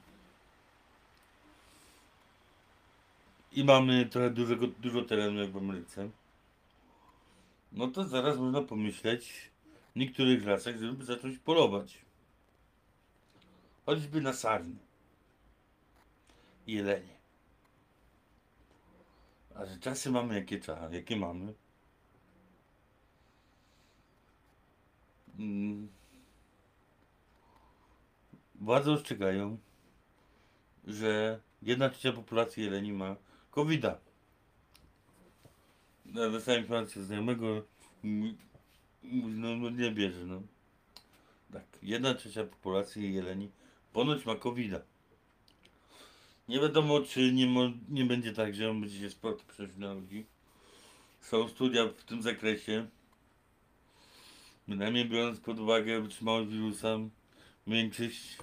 i 3.52 3.64
mamy 3.64 4.06
trochę 4.06 4.30
dużego, 4.30 4.66
dużo 4.66 5.02
terenu 5.02 5.40
jak 5.40 5.50
w 5.50 5.56
Ameryce, 5.56 6.10
no 7.72 7.88
to 7.88 8.04
zaraz 8.04 8.38
można 8.38 8.62
pomyśleć 8.62 9.50
w 9.94 9.98
niektórych 9.98 10.46
lasach, 10.46 10.76
żeby 10.76 11.04
zacząć 11.04 11.38
polować. 11.38 11.98
Choćby 13.86 14.20
na 14.20 14.32
sarny. 14.32 14.76
I 16.66 16.72
jelenie. 16.72 17.16
A 19.54 19.66
że 19.66 19.78
czasy 19.78 20.10
mamy 20.10 20.34
jakie 20.34 20.60
czasy, 20.60 20.94
jakie 20.94 21.16
mamy. 21.16 21.54
Mm. 25.38 25.88
Władze 28.62 28.92
ostrzegają, 28.92 29.58
że 30.84 31.40
jedna 31.62 31.90
trzecia 31.90 32.12
populacji 32.12 32.64
jeleni 32.64 32.92
ma 32.92 33.16
covid 33.50 33.82
-a. 33.82 33.94
Ja 36.06 36.30
Dostałem 36.30 36.60
informację 36.60 37.02
znajomego, 37.02 37.62
no, 39.02 39.70
nie 39.70 39.90
bierze, 39.90 40.26
no. 40.26 40.42
Tak, 41.52 41.64
jedna 41.82 42.14
trzecia 42.14 42.44
populacji 42.44 43.14
jeleni 43.14 43.50
ponoć 43.92 44.26
ma 44.26 44.34
covid. 44.36 44.72
Nie 46.48 46.60
wiadomo, 46.60 47.00
czy 47.00 47.32
nie, 47.32 47.72
nie 47.88 48.04
będzie 48.04 48.32
tak, 48.32 48.54
że 48.54 48.70
on 48.70 48.80
będzie 48.80 48.98
się 48.98 49.10
sport 49.10 49.42
przejść 49.42 49.76
na 49.76 49.94
ludzi. 49.94 50.26
Są 51.20 51.48
studia 51.48 51.86
w 51.86 52.04
tym 52.04 52.22
zakresie. 52.22 52.88
Bynajmniej 54.68 55.08
biorąc 55.08 55.40
pod 55.40 55.58
uwagę 55.58 56.00
wytrzymałość 56.00 56.50
wirusa, 56.50 56.98
większość 57.66 58.38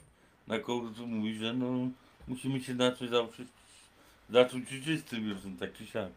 naukowców 0.49 1.07
mówi, 1.07 1.35
że 1.35 1.53
no 1.53 1.89
musimy 2.27 2.61
się 2.61 2.75
zacząć 2.75 3.11
zawsze 3.11 3.43
zacząć 4.29 4.69
żyć 4.69 5.01
z 5.01 5.03
tym 5.03 5.23
wirusem, 5.23 5.57
tak 5.57 5.73
czy 5.73 5.85
siak. 5.85 6.11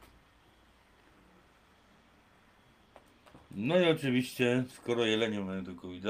No 3.50 3.80
i 3.80 3.84
oczywiście, 3.84 4.64
skoro 4.68 5.04
jelenie 5.04 5.40
mają 5.40 5.64
do 5.64 5.74
covid 5.74 6.04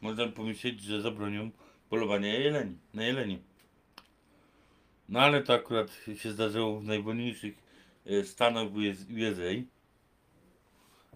można 0.00 0.28
pomyśleć, 0.28 0.82
że 0.82 1.02
zabronią 1.02 1.50
polowania 1.90 2.38
jeleni, 2.38 2.78
na 2.94 3.02
jeleni. 3.04 3.38
No 5.08 5.20
ale 5.20 5.42
to 5.42 5.54
akurat 5.54 6.00
się 6.16 6.32
zdarzyło 6.32 6.80
w 6.80 6.84
najwolniejszych 6.84 7.54
e, 8.06 8.24
stanach 8.24 8.68
USA, 8.72 9.62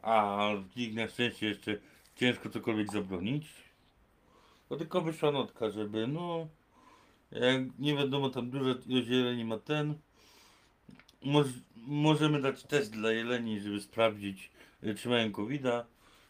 a 0.02 0.50
w 0.70 0.76
nich 0.76 0.94
na 0.94 1.08
szczęście 1.08 1.46
jeszcze 1.46 1.78
ciężko 2.16 2.50
cokolwiek 2.50 2.92
zabronić. 2.92 3.63
To 4.68 4.76
tylko 4.76 5.00
wyszła 5.00 5.30
notka, 5.30 5.70
żeby 5.70 6.06
no, 6.06 6.48
jak 7.30 7.78
nie 7.78 7.96
wiadomo 7.96 8.30
tam 8.30 8.50
dużo 8.50 8.74
ilość 8.86 9.08
jeleni 9.08 9.44
ma 9.44 9.58
ten, 9.58 9.94
moż, 11.22 11.46
możemy 11.76 12.40
dać 12.40 12.62
test 12.62 12.92
dla 12.92 13.12
jeleni, 13.12 13.60
żeby 13.60 13.80
sprawdzić 13.80 14.50
e, 14.82 14.94
czy 14.94 15.08
mają 15.08 15.32
covid 15.32 15.62
-a. 15.62 15.84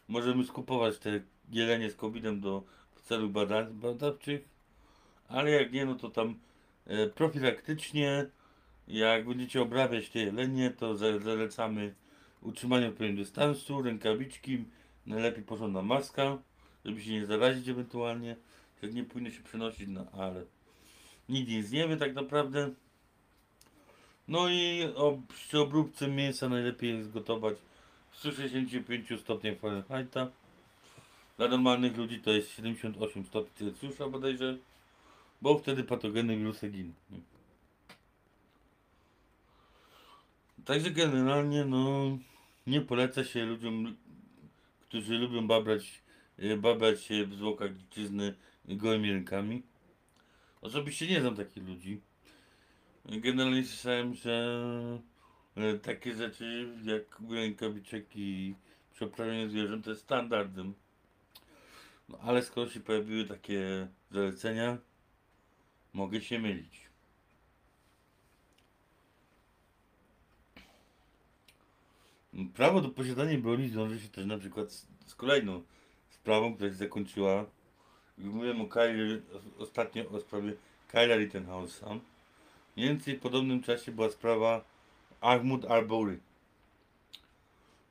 Możemy 0.07 0.43
skupować 0.45 0.97
te 0.97 1.21
jelenie 1.51 1.89
z 1.89 1.95
COVID-em 1.95 2.41
do 2.41 2.63
celów 3.03 3.31
badań, 3.31 3.73
badawczych, 3.73 4.49
ale 5.27 5.51
jak 5.51 5.71
nie, 5.71 5.85
no 5.85 5.95
to 5.95 6.09
tam 6.09 6.39
e, 6.85 7.07
profilaktycznie, 7.07 8.25
jak 8.87 9.25
będziecie 9.27 9.61
obrabiać 9.61 10.09
te 10.09 10.19
jelenie, 10.19 10.69
to 10.69 10.95
za- 10.95 11.19
zalecamy 11.19 11.95
utrzymanie 12.41 12.87
odpowiedniego 12.87 13.23
dystansu, 13.23 13.81
rękawiczki, 13.81 14.65
najlepiej 15.05 15.43
porządna 15.43 15.81
maska, 15.81 16.37
żeby 16.85 17.03
się 17.03 17.11
nie 17.11 17.25
zarazić 17.25 17.69
ewentualnie, 17.69 18.35
jak 18.81 18.93
nie 18.93 19.03
powinno 19.03 19.29
się 19.29 19.43
przenosić, 19.43 19.87
no 19.87 20.05
ale 20.13 20.43
nikt 21.29 21.49
nic 21.49 21.71
nie 21.71 21.87
wie 21.87 21.97
tak 21.97 22.13
naprawdę. 22.13 22.71
No 24.27 24.49
i 24.49 24.83
o, 24.95 25.17
przy 25.27 25.59
obróbce 25.59 26.07
mięsa 26.07 26.49
najlepiej 26.49 26.97
jest 26.97 27.11
gotować 27.11 27.57
w 28.11 28.17
165 28.17 29.21
stopniach 29.21 29.59
Fahrenheita. 29.59 30.27
Dla 31.37 31.47
normalnych 31.47 31.97
ludzi 31.97 32.19
to 32.19 32.31
jest 32.31 32.49
78 32.49 33.25
stopni 33.25 33.51
Celsjusza 33.57 34.09
bodajże, 34.09 34.57
bo 35.41 35.59
wtedy 35.59 35.83
patogeny 35.83 36.37
wirusy 36.37 36.69
giną. 36.69 36.93
Także 40.65 40.91
generalnie 40.91 41.65
no 41.65 42.17
nie 42.67 42.81
poleca 42.81 43.23
się 43.23 43.45
ludziom, 43.45 43.95
którzy 44.81 45.13
lubią 45.17 45.47
babrać, 45.47 46.01
babrać 46.57 47.03
się 47.03 47.25
w 47.25 47.35
zwłokach 47.35 47.77
dziczyzny 47.77 48.35
gołymi 48.65 49.11
rękami. 49.11 49.63
Osobiście 50.61 51.07
nie 51.07 51.21
znam 51.21 51.35
takich 51.35 51.67
ludzi. 51.67 52.01
Generalnie 53.05 53.63
słyszałem, 53.63 54.15
że 54.15 54.59
e, 55.55 55.77
takie 55.77 56.13
rzeczy 56.13 56.75
jak 56.83 57.21
rękawiczek 57.29 58.05
i 58.15 58.55
przeprawienie 58.93 59.49
zwierząt 59.49 59.85
to 59.85 59.89
jest 59.89 60.01
standardem. 60.01 60.73
No, 62.09 62.17
ale 62.21 62.43
skoro 62.43 62.69
się 62.69 62.79
pojawiły 62.79 63.25
takie 63.25 63.87
zalecenia, 64.11 64.77
mogę 65.93 66.21
się 66.21 66.39
mylić. 66.39 66.85
Prawo 72.53 72.81
do 72.81 72.89
posiadania 72.89 73.37
broni 73.37 73.69
wiąże 73.69 73.99
się 73.99 74.09
też 74.09 74.25
na 74.25 74.37
przykład 74.37 74.71
z, 74.71 74.87
z 75.05 75.15
kolejną 75.15 75.63
sprawą, 76.25 76.55
która 76.55 76.69
się 76.69 76.75
zakończyła 76.75 77.45
Mówiłem 78.17 78.61
o 78.61 78.67
Kyle, 78.67 79.21
ostatnio 79.57 80.09
o 80.09 80.19
sprawie 80.19 80.53
Kyla 80.87 81.15
Rittenhouse'a. 81.15 81.99
Mniej 82.75 82.89
więcej 82.89 83.17
w 83.17 83.19
podobnym 83.19 83.61
czasie 83.63 83.91
była 83.91 84.09
sprawa 84.09 84.65
Ahmud 85.21 85.65
Arbery. 85.65 86.19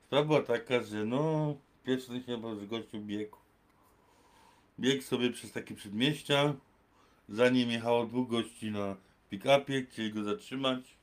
Sprawa 0.05 0.25
była 0.25 0.41
taka, 0.41 0.83
że 0.83 1.05
no, 1.05 1.55
pierwszy 1.83 2.07
ten 2.07 2.23
się 2.23 2.59
że 2.59 2.67
gościu 2.67 2.99
biegł. 2.99 3.37
Biegł 4.79 5.03
sobie 5.03 5.31
przez 5.31 5.51
takie 5.51 5.75
przedmieścia. 5.75 6.53
Za 7.29 7.49
nim 7.49 7.71
jechało 7.71 8.05
dwóch 8.05 8.29
gości 8.29 8.71
na 8.71 8.95
pick-upie, 9.31 9.85
chcieli 9.85 10.13
go 10.13 10.23
zatrzymać. 10.23 10.97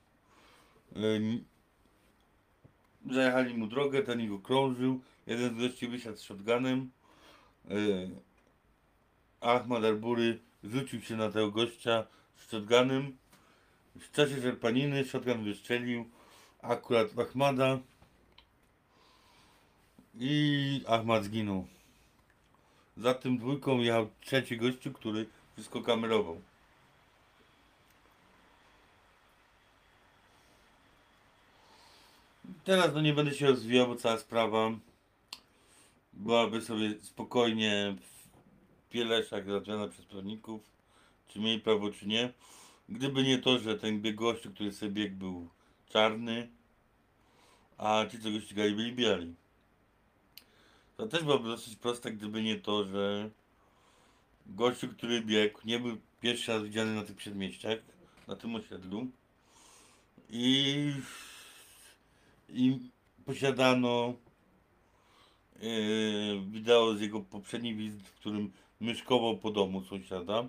Ym, 0.97 1.45
Zajechali 3.11 3.55
mu 3.55 3.67
drogę, 3.67 4.03
ten 4.03 4.21
ich 4.21 4.33
okrążył. 4.33 5.01
Jeden 5.27 5.55
z 5.55 5.59
gości 5.59 5.89
wysiadł 5.89 6.17
z 6.17 6.21
shotgunem. 6.21 6.91
Yy, 7.69 8.11
Ahmad 9.41 9.85
Arbury 9.85 10.39
rzucił 10.65 11.01
się 11.01 11.17
na 11.17 11.31
tego 11.31 11.51
gościa 11.51 12.07
z 12.37 12.51
shotgunem. 12.51 13.17
W 13.97 14.11
czasie 14.13 14.43
szarpaniny 14.43 15.05
shotgun 15.05 15.45
wystrzelił 15.45 16.11
akurat 16.63 17.19
Ahmada 17.19 17.79
i 20.19 20.85
Ahmad 20.89 21.25
zginął. 21.25 21.67
Za 22.97 23.15
tym 23.15 23.39
dwójką 23.39 23.79
jechał 23.79 24.09
trzeci 24.21 24.57
gościu, 24.57 24.93
który 24.93 25.27
wszystko 25.55 25.83
kamerował. 25.83 26.41
Teraz 32.65 32.95
no 32.95 33.01
nie 33.01 33.15
będę 33.15 33.35
się 33.35 33.47
rozwijał, 33.47 33.87
bo 33.87 33.97
cała 33.97 34.19
sprawa 34.19 34.71
byłaby 36.13 36.61
sobie 36.61 36.95
spokojnie 37.01 37.97
w 38.01 38.89
Pieleszach 38.91 39.47
załatwiona 39.47 39.89
przez 39.89 40.05
prawników, 40.05 40.63
czy 41.29 41.41
mieli 41.41 41.61
prawo, 41.61 41.91
czy 41.91 42.07
nie. 42.07 42.33
Gdyby 42.89 43.23
nie 43.23 43.39
to, 43.39 43.59
że 43.59 43.79
ten 43.79 44.01
bieg 44.01 44.17
gościu, 44.17 44.51
który 44.51 44.73
sobie 44.73 44.91
biegł, 44.93 45.17
był 45.17 45.49
czarny, 45.89 46.49
a 47.79 48.07
ci, 48.11 48.19
co 48.19 48.31
go 48.31 48.41
ścigali, 48.41 48.75
byli 48.75 48.93
biali. 48.93 49.35
To 50.97 51.07
też 51.07 51.23
byłoby 51.23 51.49
dosyć 51.49 51.77
proste, 51.77 52.13
gdyby 52.13 52.43
nie 52.43 52.57
to, 52.57 52.85
że 52.85 53.31
gościu, 54.47 54.89
który 54.89 55.23
biegł, 55.23 55.61
nie 55.65 55.79
był 55.79 55.97
pierwszy 56.21 56.53
raz 56.53 56.63
widziany 56.63 56.95
na 56.95 57.03
tych 57.03 57.17
przedmieściach, 57.17 57.79
na 58.29 58.37
tym 58.37 58.55
osiedlu 58.55 59.07
i, 60.31 60.93
i 62.49 62.79
posiadano 63.25 64.15
wideo 66.51 66.95
z 66.95 67.01
jego 67.01 67.21
poprzedniej 67.21 67.75
wizyty, 67.75 68.05
w 68.05 68.15
którym 68.15 68.53
myszkował 68.81 69.39
po 69.39 69.51
domu 69.51 69.85
sąsiada. 69.85 70.45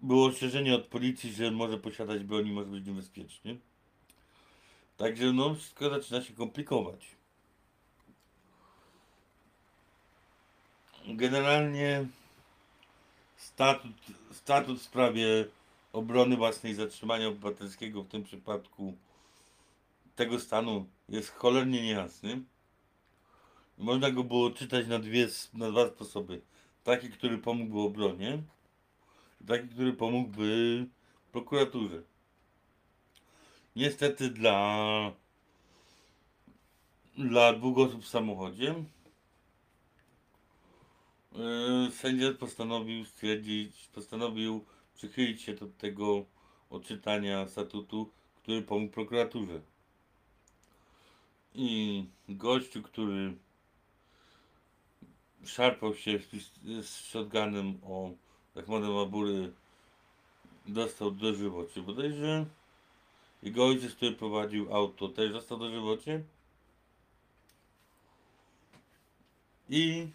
Było 0.00 0.26
ostrzeżenie 0.26 0.74
od 0.74 0.86
policji, 0.86 1.32
że 1.32 1.50
może 1.50 1.78
posiadać 1.78 2.24
broń 2.24 2.46
i 2.46 2.52
może 2.52 2.70
być 2.70 2.86
niebezpieczny. 2.86 3.58
Także 4.96 5.32
no, 5.32 5.54
wszystko 5.54 5.90
zaczyna 5.90 6.22
się 6.22 6.34
komplikować. 6.34 7.06
Generalnie 11.06 12.06
statut, 13.36 13.92
statut 14.32 14.78
w 14.78 14.82
sprawie 14.82 15.44
obrony 15.92 16.36
własnej 16.36 16.74
zatrzymania 16.74 17.28
obywatelskiego 17.28 18.02
w 18.02 18.08
tym 18.08 18.24
przypadku 18.24 18.96
tego 20.16 20.40
stanu 20.40 20.86
jest 21.08 21.30
cholernie 21.30 21.82
niejasny. 21.82 22.42
Można 23.82 24.10
go 24.10 24.24
było 24.24 24.50
czytać 24.50 24.86
na, 24.86 24.98
dwie, 24.98 25.28
na 25.54 25.70
dwa 25.70 25.88
sposoby. 25.88 26.40
Taki, 26.84 27.10
który 27.10 27.38
pomógłby 27.38 27.80
obronie 27.80 28.42
taki, 29.46 29.68
który 29.68 29.92
pomógłby 29.92 30.86
prokuraturze. 31.32 32.02
Niestety 33.76 34.30
dla, 34.30 35.12
dla 37.18 37.52
dwóch 37.52 37.78
osób 37.78 38.02
w 38.02 38.08
samochodzie 38.08 38.74
Yy, 41.34 41.90
sędzia 41.90 42.32
postanowił 42.32 43.04
stwierdzić, 43.04 43.88
postanowił 43.94 44.64
przychylić 44.94 45.42
się 45.42 45.54
do 45.54 45.66
tego 45.66 46.24
odczytania 46.70 47.48
statutu, 47.48 48.10
który 48.36 48.62
pomógł 48.62 48.92
prokuraturze. 48.92 49.60
I 51.54 52.04
gościu, 52.28 52.82
który 52.82 53.36
szarpał 55.44 55.94
się 55.94 56.18
z, 56.18 56.86
z 56.86 56.96
shotgunem 56.96 57.80
o 57.82 58.10
Ahmada 58.56 58.88
Mabury, 58.88 59.52
dostał 60.66 61.10
dożywocie 61.10 61.82
bodajże. 61.82 62.46
Jego 63.42 63.66
ojciec, 63.66 63.94
który 63.94 64.12
prowadził 64.12 64.74
auto, 64.74 65.08
też 65.08 65.32
dostał 65.32 65.58
dożywocie. 65.58 66.24
I 69.70 70.08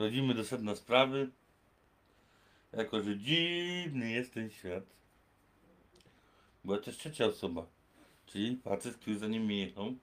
Dochodzimy 0.00 0.34
do 0.34 0.44
sedna 0.44 0.76
sprawy. 0.76 1.30
Jako, 2.72 3.02
że 3.02 3.18
dziwny 3.18 4.10
jest 4.10 4.34
ten 4.34 4.50
świat. 4.50 4.84
Była 6.64 6.78
też 6.78 6.96
trzecia 6.96 7.26
osoba. 7.26 7.66
Czyli 8.26 8.56
facet, 8.56 8.96
który 8.96 9.18
za 9.18 9.26
nim 9.26 9.50
jechał 9.50 9.94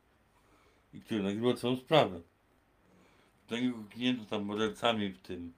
i 0.93 1.01
który 1.01 1.23
nagrywał 1.23 1.53
całą 1.53 1.75
sprawę. 1.75 2.21
Do 3.49 3.57
niego 3.57 4.25
tam 4.29 4.43
mordercami 4.43 5.09
w 5.09 5.19
tym 5.19 5.53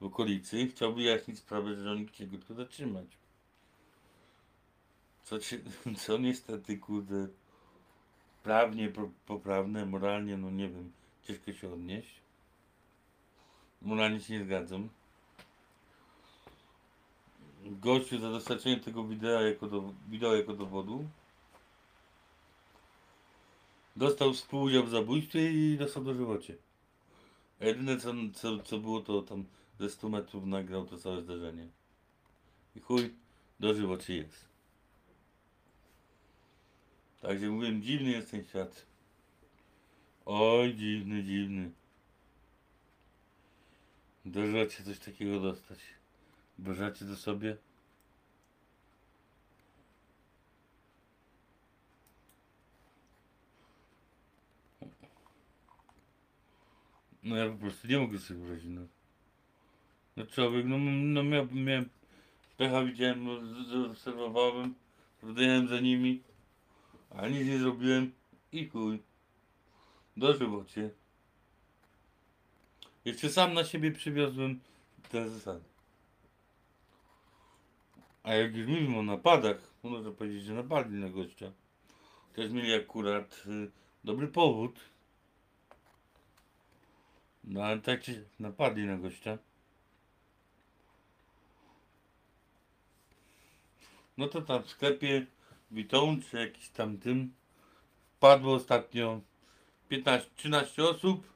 w 0.00 0.04
okolicy 0.04 0.66
chciał 0.68 0.94
wyjaśnić 0.94 1.38
sprawę, 1.38 1.74
że 1.76 1.90
oni 1.92 2.06
chcieli 2.06 2.30
go 2.30 2.38
tylko 2.38 2.54
zatrzymać. 2.54 3.06
Co, 5.24 5.38
ci- 5.38 5.64
co 6.06 6.18
niestety, 6.18 6.78
kurde, 6.78 7.28
prawnie 8.42 8.88
po- 8.88 9.10
poprawne, 9.26 9.86
moralnie, 9.86 10.36
no 10.36 10.50
nie 10.50 10.68
wiem, 10.68 10.92
ciężko 11.22 11.52
się 11.52 11.72
odnieść. 11.72 12.20
Moralnie 13.82 14.20
się 14.20 14.38
nie 14.38 14.44
zgadzam. 14.44 14.88
Gościu 17.64 18.18
za 18.18 18.30
dostarczenie 18.30 18.80
tego 18.80 19.04
wideo 19.04 19.40
jako, 19.40 19.66
do, 19.66 19.94
wideo 20.08 20.36
jako 20.36 20.54
dowodu 20.54 21.08
dostał 23.96 24.32
współudział 24.32 24.84
w 24.84 24.90
zabójstwie 24.90 25.52
i 25.52 25.78
dostał 25.78 26.04
dożywocie. 26.04 26.56
A 27.60 27.64
jedyne 27.64 27.96
co, 27.96 28.12
co, 28.34 28.58
co 28.58 28.78
było 28.78 29.00
to 29.00 29.22
tam 29.22 29.44
ze 29.80 29.90
100 29.90 30.08
metrów 30.08 30.46
nagrał 30.46 30.86
to 30.86 30.98
całe 30.98 31.22
zdarzenie. 31.22 31.68
I 32.76 32.80
chuj, 32.80 33.14
dożywocie 33.60 34.16
jest. 34.16 34.48
Także 37.20 37.48
mówiłem, 37.48 37.82
dziwny 37.82 38.10
jest 38.10 38.30
ten 38.30 38.44
świat. 38.44 38.86
Oj, 40.26 40.74
dziwny, 40.74 41.24
dziwny. 41.24 41.70
Dożywacie 44.24 44.84
coś 44.84 44.98
takiego 44.98 45.40
dostać. 45.40 45.78
Bierzecie 46.60 47.04
do 47.04 47.16
sobie? 47.16 47.56
No 57.26 57.36
ja 57.36 57.50
po 57.50 57.56
prostu 57.58 57.88
nie 57.88 57.98
mogę 57.98 58.18
sobie 58.18 58.40
wyobrazić, 58.40 58.70
no. 58.70 58.80
No 60.16 60.26
człowiek, 60.26 60.66
no, 60.66 60.78
no 60.78 61.22
miał, 61.22 61.46
miałem 61.52 61.88
pecha, 62.56 62.84
widziałem, 62.84 63.24
no, 63.24 63.40
z- 63.40 63.98
podjechałem 65.20 65.68
za 65.68 65.80
nimi, 65.80 66.22
a 67.10 67.28
nic 67.28 67.46
nie 67.46 67.58
zrobiłem 67.58 68.12
i 68.52 68.68
chuj. 68.68 69.02
Dożywocie. 70.16 70.90
Jeszcze 73.04 73.28
sam 73.30 73.54
na 73.54 73.64
siebie 73.64 73.92
przywiozłem 73.92 74.60
te 75.08 75.30
zasady. 75.30 75.64
A 78.22 78.34
jak 78.34 78.56
już 78.56 78.66
mówimy 78.68 78.98
o 78.98 79.02
napadach, 79.02 79.56
można 79.82 80.10
powiedzieć, 80.10 80.44
że 80.44 80.54
napadli 80.54 80.98
na 80.98 81.08
gościa. 81.08 81.52
Też 82.34 82.50
mieli 82.50 82.74
akurat 82.74 83.42
y, 83.46 83.70
dobry 84.04 84.28
powód. 84.28 84.80
No 87.46 87.64
ale 87.64 87.80
tak 87.80 88.04
siak 88.04 88.16
napadli 88.40 88.86
na 88.86 88.96
gościa. 88.96 89.38
No 94.16 94.28
to 94.28 94.42
tam 94.42 94.62
w 94.62 94.70
sklepie 94.70 95.26
Witą, 95.70 96.20
czy 96.22 96.36
jakiś 96.36 96.68
tam 96.68 96.98
tym, 96.98 97.34
padło 98.20 98.54
ostatnio 98.54 99.20
15, 99.88 100.30
13 100.36 100.84
osób. 100.84 101.32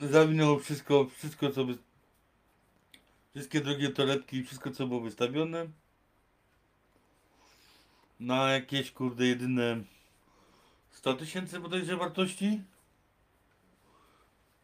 Zawinęło 0.00 0.58
wszystko, 0.58 1.06
wszystko 1.16 1.50
co 1.50 1.64
by, 1.64 1.78
wszystkie 3.34 3.60
drogie 3.60 3.88
torebki 3.88 4.36
i 4.36 4.44
wszystko 4.44 4.70
co 4.70 4.86
było 4.86 5.00
wystawione. 5.00 5.66
Na 8.20 8.50
jakieś 8.50 8.92
kurde 8.92 9.26
jedyne 9.26 9.84
100 10.90 11.14
tysięcy 11.14 11.60
bodajże 11.60 11.96
wartości 11.96 12.60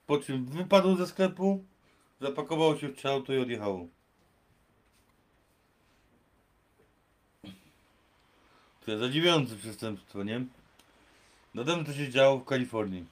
Po 0.06 0.18
czym 0.18 0.46
wypadło 0.46 0.96
ze 0.96 1.06
sklepu, 1.06 1.64
zapakowało 2.20 2.78
się 2.78 2.88
w 2.88 3.06
auto 3.06 3.32
i 3.32 3.38
odjechało. 3.38 3.88
To 8.84 8.90
jest 8.90 9.00
zadziwiające 9.00 9.56
przestępstwo, 9.56 10.22
nie? 10.22 10.44
Natomiast 11.54 11.86
to 11.86 11.96
się 11.96 12.10
działo 12.10 12.38
w 12.38 12.44
Kalifornii. 12.44 13.06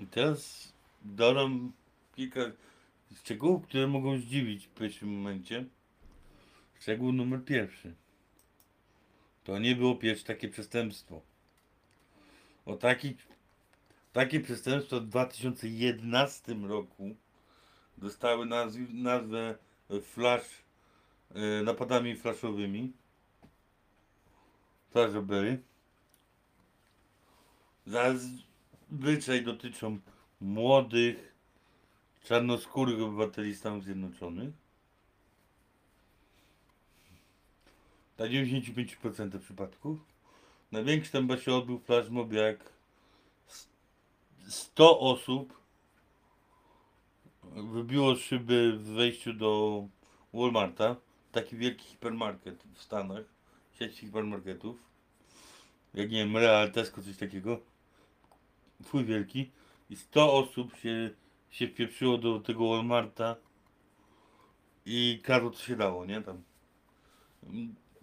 I 0.00 0.06
teraz 0.06 0.72
dodam 1.02 1.72
kilka 2.16 2.40
szczegółów, 3.18 3.66
które 3.66 3.86
mogą 3.86 4.18
zdziwić 4.18 4.66
w 4.66 4.74
pierwszym 4.74 5.16
momencie. 5.16 5.64
Szczegół 6.80 7.12
numer 7.12 7.44
pierwszy. 7.44 7.94
To 9.44 9.58
nie 9.58 9.76
było 9.76 9.94
pierwsze 9.94 10.24
takie 10.24 10.48
przestępstwo. 10.48 11.31
O 12.66 12.76
taki, 12.76 13.16
takie 14.12 14.40
przestępstwo 14.40 15.00
w 15.00 15.06
2011 15.06 16.54
roku 16.54 17.16
dostały 17.98 18.46
nazw, 18.46 18.78
nazwę 18.92 19.58
flash, 20.02 20.62
e, 21.34 21.62
napadami 21.62 22.16
flashowymi. 22.16 22.92
Flash 24.90 25.12
robbery. 25.12 25.62
Zazwyczaj 27.86 29.44
dotyczą 29.44 29.98
młodych, 30.40 31.34
czarnoskórych 32.24 33.02
obywateli 33.02 33.56
Stanów 33.56 33.84
Zjednoczonych. 33.84 34.54
Na 38.18 38.24
95% 38.24 39.38
przypadków. 39.38 40.11
Największy 40.72 41.12
tam 41.12 41.38
się 41.38 41.54
odbył 41.54 41.78
flash 41.78 42.08
mob 42.08 42.32
jak 42.32 42.72
s- 43.48 43.68
100 44.48 45.00
osób 45.00 45.62
wybiło 47.54 48.16
szyby 48.16 48.72
w 48.78 48.84
wejściu 48.84 49.32
do 49.32 49.82
Walmarta. 50.34 50.96
Taki 51.32 51.56
wielki 51.56 51.84
hipermarket 51.84 52.64
w 52.74 52.82
Stanach. 52.82 53.24
Sieć 53.78 53.98
hipermarketów. 53.98 54.76
Jak 55.94 56.10
nie 56.10 56.18
wiem, 56.18 56.36
Real, 56.36 56.72
Tesco, 56.72 57.02
coś 57.02 57.16
takiego. 57.16 57.60
Twój 58.84 59.04
wielki. 59.04 59.50
I 59.90 59.96
100 59.96 60.32
osób 60.32 60.76
się, 60.76 61.10
się 61.50 61.68
wpieprzyło 61.68 62.18
do 62.18 62.40
tego 62.40 62.68
Walmarta 62.68 63.36
i 64.86 65.20
kradło 65.24 65.50
co 65.50 65.64
się 65.64 65.76
dało, 65.76 66.06
nie? 66.06 66.22
Tam. 66.22 66.42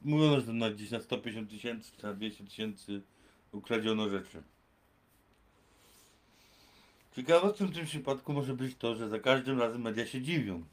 Mówiono, 0.03 0.41
że 0.41 0.53
na 0.53 0.69
gdzieś 0.69 0.91
na 0.91 0.99
150 0.99 1.49
tysięcy 1.49 1.91
czy 1.97 2.03
na 2.03 2.13
200 2.13 2.45
tysięcy 2.45 3.01
ukradziono 3.51 4.09
rzeczy. 4.09 4.43
Ciekawostką 7.15 7.65
w 7.65 7.73
tym 7.73 7.85
przypadku 7.85 8.33
może 8.33 8.53
być 8.53 8.75
to, 8.75 8.95
że 8.95 9.09
za 9.09 9.19
każdym 9.19 9.59
razem 9.59 9.81
media 9.81 10.05
się 10.05 10.21
dziwią. 10.21 10.63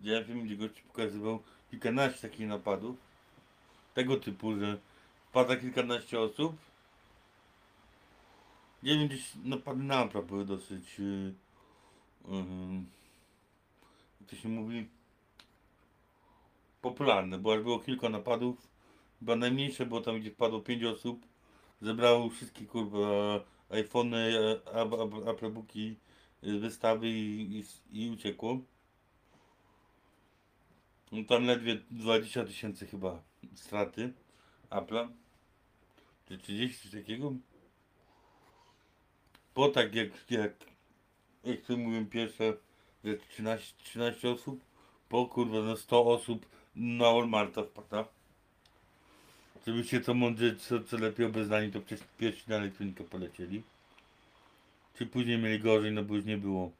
Widziałem 0.00 0.24
film, 0.24 0.44
gdzie 0.44 0.56
gość 0.56 0.80
pokazywał 0.80 1.42
kilkanaście 1.70 2.28
takich 2.28 2.48
napadów. 2.48 2.96
Tego 3.94 4.16
typu, 4.16 4.58
że 4.58 4.78
wpada 5.30 5.56
kilkanaście 5.56 6.20
osób. 6.20 6.56
Nie 8.82 8.98
wiem, 8.98 9.08
gdzieś 9.08 9.32
napady 9.44 9.82
na 9.82 10.06
były 10.06 10.44
dosyć... 10.44 10.98
Yy, 10.98 11.34
yy, 12.28 12.84
jak 14.20 14.30
to 14.30 14.36
się 14.36 14.48
mówi? 14.48 14.88
Popularne, 16.84 17.38
bo 17.38 17.54
aż 17.54 17.62
było 17.62 17.78
kilka 17.80 18.08
napadów. 18.08 18.68
Chyba 19.18 19.36
najmniejsze 19.36 19.86
było 19.86 20.00
tam, 20.00 20.20
gdzie 20.20 20.30
wpadło 20.30 20.60
5 20.60 20.84
osób. 20.84 21.26
Zebrało 21.80 22.30
wszystkie 22.30 22.66
kurwa 22.66 23.40
iPhony, 23.70 24.32
Apple- 24.64 25.52
Booki, 25.52 25.96
y, 26.44 26.58
wystawy 26.58 27.08
i, 27.08 27.58
i, 27.58 27.64
i 28.04 28.10
uciekło. 28.10 28.58
No 31.12 31.24
tam 31.28 31.44
ledwie 31.44 31.78
20 31.90 32.44
tysięcy 32.44 32.86
chyba 32.86 33.22
straty 33.54 34.12
Apple'a. 34.70 35.08
Czy 36.28 36.38
30 36.38 36.82
coś 36.82 37.00
takiego? 37.00 37.32
Bo 39.54 39.68
tak 39.68 39.94
jak, 39.94 40.30
jak, 40.30 40.52
jak 41.44 41.60
to 41.60 41.76
mówiłem 41.76 42.06
pierwsze, 42.06 42.56
że 43.04 43.16
13, 43.16 43.74
13 43.78 44.30
osób, 44.30 44.64
po 45.08 45.26
kurwa 45.26 45.58
no 45.58 45.76
100 45.76 46.06
osób 46.06 46.46
na 46.76 47.04
Walmarta 47.04 47.62
wpada. 47.62 48.04
Żebyście 49.66 50.00
to 50.00 50.14
mądrze, 50.14 50.56
co, 50.56 50.80
co 50.80 50.98
lepiej 50.98 51.26
obeznani, 51.26 51.72
to 51.72 51.80
przecież 51.80 52.06
pierwsi 52.18 52.50
na 52.50 52.56
elektronikę 52.56 53.04
polecieli. 53.04 53.62
Czy 54.94 55.06
później 55.06 55.38
mieli 55.38 55.60
gorzej, 55.60 55.92
no 55.92 56.02
bo 56.02 56.16
już 56.16 56.24
nie 56.24 56.38
było 56.38 56.72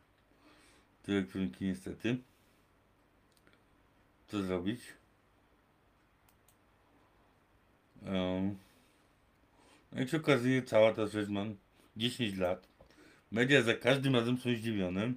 tej 1.02 1.16
elektroniki 1.16 1.64
niestety. 1.64 2.16
Co 4.28 4.42
zrobić? 4.42 4.80
Um. 8.06 8.58
No 9.92 10.02
i 10.02 10.08
się 10.08 10.16
okazuje, 10.16 10.62
cała 10.62 10.94
ta 10.94 11.06
rzecz 11.06 11.28
ma 11.28 11.44
10 11.96 12.36
lat. 12.36 12.68
Media 13.32 13.62
za 13.62 13.74
każdym 13.74 14.16
razem 14.16 14.38
są 14.38 14.54
zdziwione. 14.54 15.12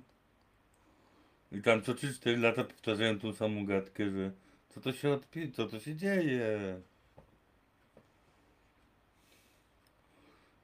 I 1.51 1.61
tam 1.61 1.81
co 1.81 1.93
3-4 1.93 2.41
lata 2.41 2.63
powtarzają 2.63 3.19
tą 3.19 3.33
samą 3.33 3.65
gadkę, 3.65 4.11
że 4.11 4.31
co 4.69 4.81
to 4.81 4.93
się 4.93 5.09
odpi... 5.09 5.51
co 5.51 5.67
to 5.67 5.79
się 5.79 5.95
dzieje. 5.95 6.81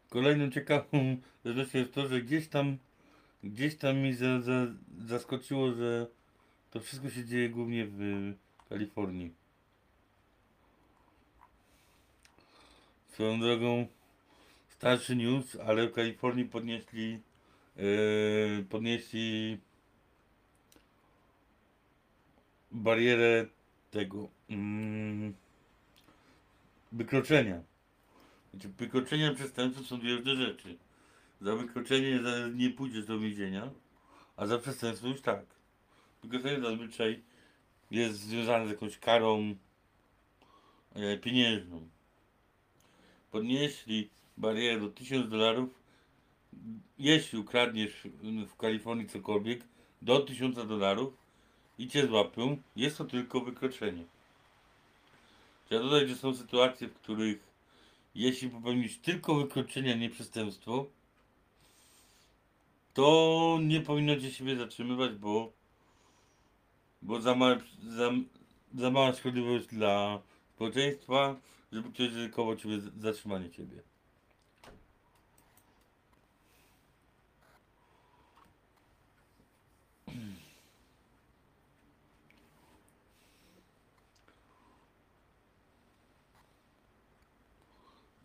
Kolejną 0.09 0.51
ciekawą 0.51 1.17
rzeczą 1.45 1.77
jest 1.77 1.93
to, 1.93 2.07
że 2.07 2.21
gdzieś 2.21 2.47
tam 2.47 2.77
gdzieś 3.43 3.75
tam 3.75 3.97
mi 3.97 4.13
za, 4.13 4.41
za, 4.41 4.67
zaskoczyło, 5.05 5.71
że 5.73 6.07
to 6.71 6.79
wszystko 6.79 7.09
się 7.09 7.25
dzieje 7.25 7.49
głównie 7.49 7.85
w 7.85 8.33
Kalifornii. 8.69 9.33
Swoją 13.09 13.39
drogą 13.39 13.87
starszy 14.69 15.15
news, 15.15 15.55
ale 15.55 15.87
w 15.87 15.93
Kalifornii 15.93 16.45
podnieśli 16.45 17.19
yy, 17.75 18.65
podnieśli 18.69 19.57
barierę 22.71 23.45
tego 23.93 24.29
mm, 24.49 25.33
wykroczenia. 26.91 27.63
Znaczy, 28.51 28.69
wykroczenia 28.69 29.33
przestępstwa 29.33 29.85
są 29.87 29.99
dwie 29.99 30.15
różne 30.15 30.35
rzeczy. 30.35 30.77
Za 31.41 31.55
wykroczenie 31.55 32.19
nie 32.53 32.69
pójdziesz 32.69 33.05
do 33.05 33.19
więzienia, 33.19 33.69
a 34.37 34.47
za 34.47 34.57
przestępstwo 34.59 35.07
już 35.07 35.21
tak. 35.21 35.45
Wykroczenie 36.23 36.61
zazwyczaj 36.61 37.21
jest 37.91 38.19
związane 38.19 38.67
z 38.67 38.69
jakąś 38.69 38.97
karą 38.97 39.55
e, 40.95 41.17
pieniężną. 41.17 41.89
Podnieśli 43.31 44.09
barierę 44.37 44.79
do 44.79 44.89
1000 44.89 45.29
dolarów, 45.29 45.69
jeśli 46.99 47.39
ukradniesz 47.39 48.07
w 48.47 48.55
Kalifornii 48.55 49.07
cokolwiek, 49.07 49.63
do 50.01 50.19
1000 50.19 50.55
dolarów 50.55 51.22
i 51.79 51.87
cię 51.87 52.07
złapią, 52.07 52.57
jest 52.75 52.97
to 52.97 53.05
tylko 53.05 53.41
wykroczenie. 53.41 54.03
Trzeba 55.65 55.81
dodać, 55.81 56.09
że 56.09 56.15
są 56.15 56.35
sytuacje, 56.35 56.87
w 56.87 56.93
których 56.93 57.53
jeśli 58.15 58.49
popełnisz 58.49 58.97
tylko 58.97 59.35
wykroczenie, 59.35 59.93
a 59.93 59.97
nie 59.97 60.09
przestępstwo, 60.09 60.85
to 62.93 63.59
nie 63.61 63.81
powinno 63.81 64.15
cię 64.19 64.31
siebie 64.31 64.55
zatrzymywać, 64.55 65.11
bo, 65.11 65.51
bo 67.01 67.21
za, 67.21 67.35
małe, 67.35 67.59
za, 67.83 68.11
za 68.75 68.91
mała 68.91 69.13
szkodliwość 69.13 69.67
dla 69.67 70.21
społeczeństwa, 70.55 71.35
żeby 71.71 71.89
ktoś 71.89 72.07
ryzykował 72.13 72.55
ciebie, 72.55 72.79
zatrzymanie 72.99 73.49
ciebie. 73.49 73.92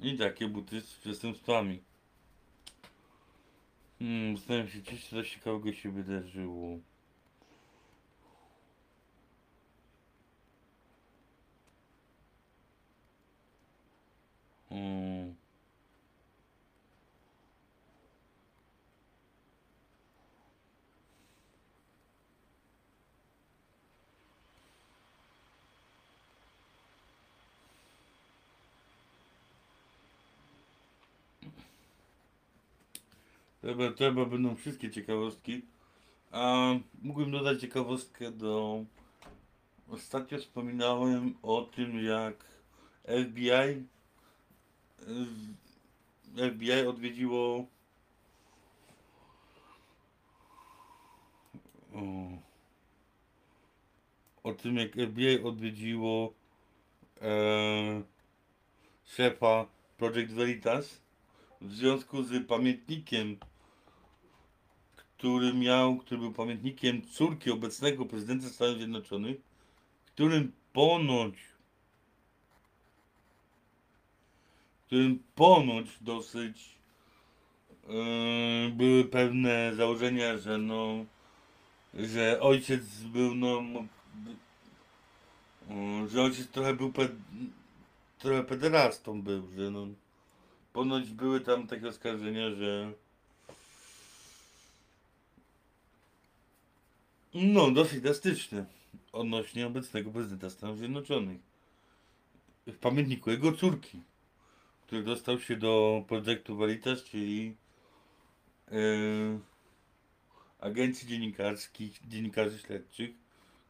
I 0.01 0.19
takie 0.19 0.49
buty 0.49 0.81
z 0.81 0.95
przestępstwami. 0.95 1.83
Hmm, 3.99 4.37
zastanawiam 4.37 4.69
się, 4.69 4.83
czy 4.83 4.99
coś 5.11 5.35
ciekawego 5.35 5.73
się 5.73 5.91
wydarzyło. 5.91 6.79
Hmm. 14.69 15.35
To 33.77 34.05
chyba 34.05 34.25
będą 34.25 34.55
wszystkie 34.57 34.91
ciekawostki. 34.91 35.63
A 36.31 36.73
mógłbym 37.03 37.31
dodać 37.31 37.61
ciekawostkę 37.61 38.31
do... 38.31 38.85
Ostatnio 39.89 40.39
wspominałem 40.39 41.35
o 41.43 41.63
tym, 41.63 42.05
jak 42.05 42.45
FBI 43.05 43.85
FBI 46.37 46.87
odwiedziło 46.87 47.67
o, 51.95 52.03
o 54.43 54.55
tym 54.55 54.77
jak 54.77 54.93
FBI 54.93 55.43
odwiedziło 55.43 56.33
e, 57.23 58.03
szefa 59.05 59.67
Project 59.97 60.33
Veritas 60.33 61.01
w 61.61 61.75
związku 61.75 62.23
z 62.23 62.47
pamiętnikiem 62.47 63.37
który 65.19 65.55
miał, 65.55 65.97
który 65.97 66.21
był 66.21 66.33
pamiętnikiem 66.33 67.03
córki 67.07 67.51
obecnego 67.51 68.07
prezydenta 68.07 68.49
Stanów 68.49 68.77
Zjednoczonych, 68.77 69.37
którym 70.07 70.53
ponoć 70.73 71.35
którym 74.87 75.23
ponoć 75.35 75.87
dosyć 76.01 76.79
yy, 77.89 78.71
były 78.71 79.05
pewne 79.05 79.75
założenia, 79.75 80.39
że 80.39 80.59
no, 80.59 81.05
że 81.95 82.41
ojciec 82.41 83.03
był 83.03 83.35
no, 83.35 83.63
yy, 85.69 86.09
że 86.09 86.23
ojciec 86.23 86.49
trochę 86.49 86.75
był 86.75 86.93
ped, 86.93 87.13
trochę 88.19 88.45
pederastą 88.45 89.23
był, 89.23 89.49
że 89.57 89.71
no, 89.71 89.87
ponoć 90.73 91.11
były 91.11 91.41
tam 91.41 91.67
takie 91.67 91.89
oskarżenia, 91.89 92.51
że 92.51 92.93
no, 97.35 97.71
dosyć 97.71 98.01
drastyczne 98.01 98.67
odnośnie 99.13 99.67
obecnego 99.67 100.11
prezydenta 100.11 100.51
Stanów 100.51 100.79
Zjednoczonych. 100.79 101.41
W 102.67 102.79
pamiętniku 102.79 103.31
jego 103.31 103.53
córki 103.53 104.01
który 104.89 105.03
dostał 105.03 105.41
się 105.41 105.57
do 105.57 106.05
projektu 106.09 106.57
Veritas, 106.57 107.05
czyli 107.05 107.55
yy, 108.71 109.39
agencji 110.61 111.09
dziennikarskich, 111.09 112.01
dziennikarzy 112.09 112.59
śledczych, 112.59 113.11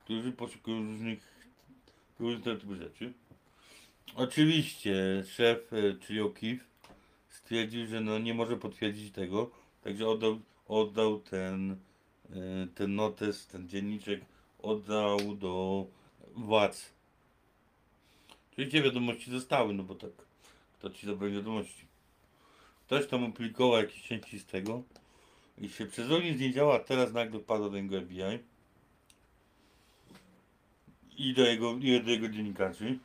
którzy 0.04 0.32
poszukują 0.32 0.84
różnych, 0.84 1.18
różnych 2.18 2.60
typów 2.60 2.76
rzeczy. 2.76 3.12
Oczywiście 4.14 5.24
szef, 5.26 5.72
e, 5.72 5.94
czyli 5.94 6.20
O'Keefe, 6.20 6.58
stwierdził, 7.28 7.86
że 7.86 8.00
no 8.00 8.18
nie 8.18 8.34
może 8.34 8.56
potwierdzić 8.56 9.12
tego, 9.12 9.50
także 9.84 10.08
oddał, 10.08 10.40
oddał 10.68 11.20
ten, 11.20 11.76
ten 12.74 12.94
notes, 12.94 13.46
ten 13.46 13.68
dzienniczek, 13.68 14.20
oddał 14.62 15.36
do 15.36 15.86
władz. 16.36 16.92
Oczywiście 18.52 18.82
wiadomości 18.82 19.30
zostały, 19.30 19.74
no 19.74 19.82
bo 19.82 19.94
tak 19.94 20.10
to 20.80 20.90
ci 20.90 21.06
zabrali 21.06 21.34
wiadomości. 21.34 21.84
Ktoś 22.86 23.06
tam 23.06 23.24
opublikował 23.24 23.78
jakieś 23.78 24.02
części 24.02 24.38
z 24.38 24.46
tego 24.46 24.82
i 25.58 25.68
się 25.68 25.86
przez 25.86 26.08
nic 26.10 26.40
nie 26.40 26.52
działa, 26.52 26.76
a 26.76 26.78
teraz 26.78 27.12
nagle 27.12 27.40
wpada 27.40 27.68
do 27.68 27.76
niego 27.80 28.00
FBI 28.00 28.38
i 31.16 31.34
do 31.34 31.42
jego, 31.42 31.72
i 31.72 32.00
do 32.00 32.10
jego 32.10 32.28
dziennikarzy. 32.28 32.98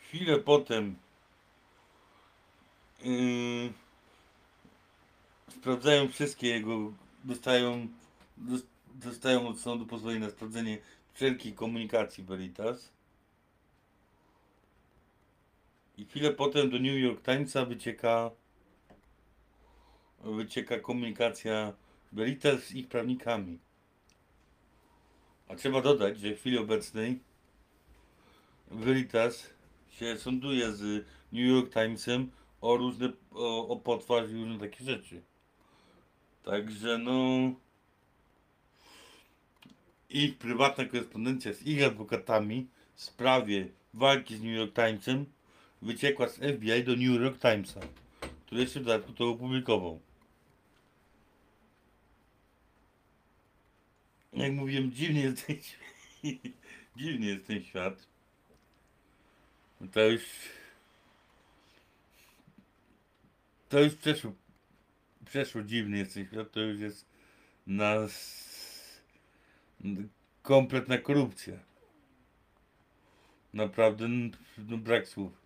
Chwilę 0.00 0.38
potem 0.38 0.96
yy, 3.04 3.72
sprawdzają 5.48 6.08
wszystkie 6.08 6.48
jego, 6.48 6.92
dostają, 7.24 7.88
dos- 8.36 8.66
dostają 8.94 9.48
od 9.48 9.60
sądu 9.60 9.86
pozwolenie 9.86 10.20
na 10.20 10.30
sprawdzenie 10.30 10.78
wszelkiej 11.14 11.52
komunikacji 11.52 12.24
Veritas. 12.24 12.92
I 15.98 16.04
chwilę 16.04 16.30
potem 16.30 16.70
do 16.70 16.78
New 16.78 16.98
York 16.98 17.22
Timesa 17.24 17.64
wycieka 17.64 18.30
wycieka 20.24 20.80
komunikacja 20.80 21.72
Veritas 22.12 22.64
z 22.64 22.74
ich 22.74 22.88
prawnikami. 22.88 23.58
A 25.48 25.54
trzeba 25.54 25.82
dodać, 25.82 26.18
że 26.18 26.34
w 26.34 26.38
chwili 26.38 26.58
obecnej 26.58 27.20
Veritas 28.70 29.50
się 29.90 30.18
sąduje 30.18 30.72
z 30.72 31.06
New 31.32 31.48
York 31.48 31.72
Timesem 31.72 32.30
o 32.60 32.76
różne, 32.76 33.12
o, 33.30 33.68
o 33.68 33.76
potwarz 33.76 34.30
i 34.30 34.34
różne 34.34 34.58
takie 34.58 34.84
rzeczy. 34.84 35.22
Także 36.42 36.98
no 36.98 37.52
ich 40.10 40.38
prywatna 40.38 40.84
korespondencja 40.84 41.52
z 41.52 41.62
ich 41.62 41.84
adwokatami 41.84 42.66
w 42.94 43.02
sprawie 43.02 43.68
walki 43.94 44.36
z 44.36 44.42
New 44.42 44.56
York 44.56 44.74
Timesem 44.74 45.26
wyciekła 45.82 46.28
z 46.28 46.34
FBI 46.34 46.84
do 46.84 46.92
New 46.92 47.20
York 47.20 47.38
Timesa, 47.40 47.80
który 48.46 48.60
jeszcze 48.60 48.80
w 48.80 48.84
dodatku 48.84 49.12
to 49.12 49.28
opublikował. 49.28 50.00
Jak 54.32 54.52
mówiłem, 54.52 54.92
dziwnie 54.92 55.20
jest 55.20 55.46
ten 55.46 55.56
świat. 55.62 55.80
dziwnie 56.96 57.28
jest 57.28 57.46
ten 57.46 57.62
świat. 57.62 58.06
To 59.92 60.00
już... 60.00 60.22
To 63.68 63.80
już 63.80 63.94
przeszło, 63.94 64.32
przeszło 65.24 65.62
dziwny 65.62 65.98
jest 65.98 66.14
ten 66.14 66.26
świat, 66.26 66.50
to 66.52 66.60
już 66.60 66.80
jest 66.80 67.06
nas 67.66 68.12
kompletna 70.42 70.98
korupcja. 70.98 71.54
Naprawdę, 73.54 74.08
no, 74.58 74.78
brak 74.78 75.08
słów. 75.08 75.42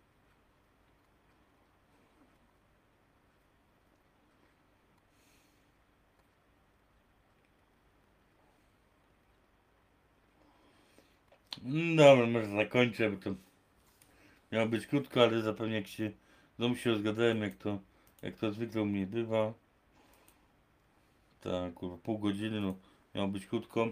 No 11.62 11.96
Dobra, 11.96 12.26
może 12.26 12.46
zakończę, 12.46 13.10
bo 13.10 13.16
to 13.16 13.34
miało 14.52 14.66
być 14.66 14.86
krótko, 14.86 15.22
ale 15.22 15.42
zapewne 15.42 15.74
jak 15.74 15.86
się 15.86 16.10
znowu 16.56 16.76
się 16.76 16.90
rozgadałem, 16.90 17.42
jak 17.42 17.56
to, 17.56 17.78
jak 18.22 18.36
to 18.36 18.52
zwykle 18.52 18.82
u 18.82 18.86
mnie 18.86 19.06
bywa. 19.06 19.65
Tak, 21.40 21.72
pół 22.02 22.18
godziny, 22.18 22.60
no 22.60 22.74
miało 23.14 23.28
być 23.28 23.46
krótko. 23.46 23.88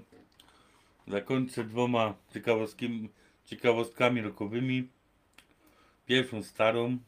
Zakończę 1.08 1.64
dwoma 1.64 2.14
ciekawostkami, 2.34 3.08
ciekawostkami 3.44 4.20
rokowymi. 4.20 4.88
Pierwszą 6.06 6.42
starą. 6.42 6.98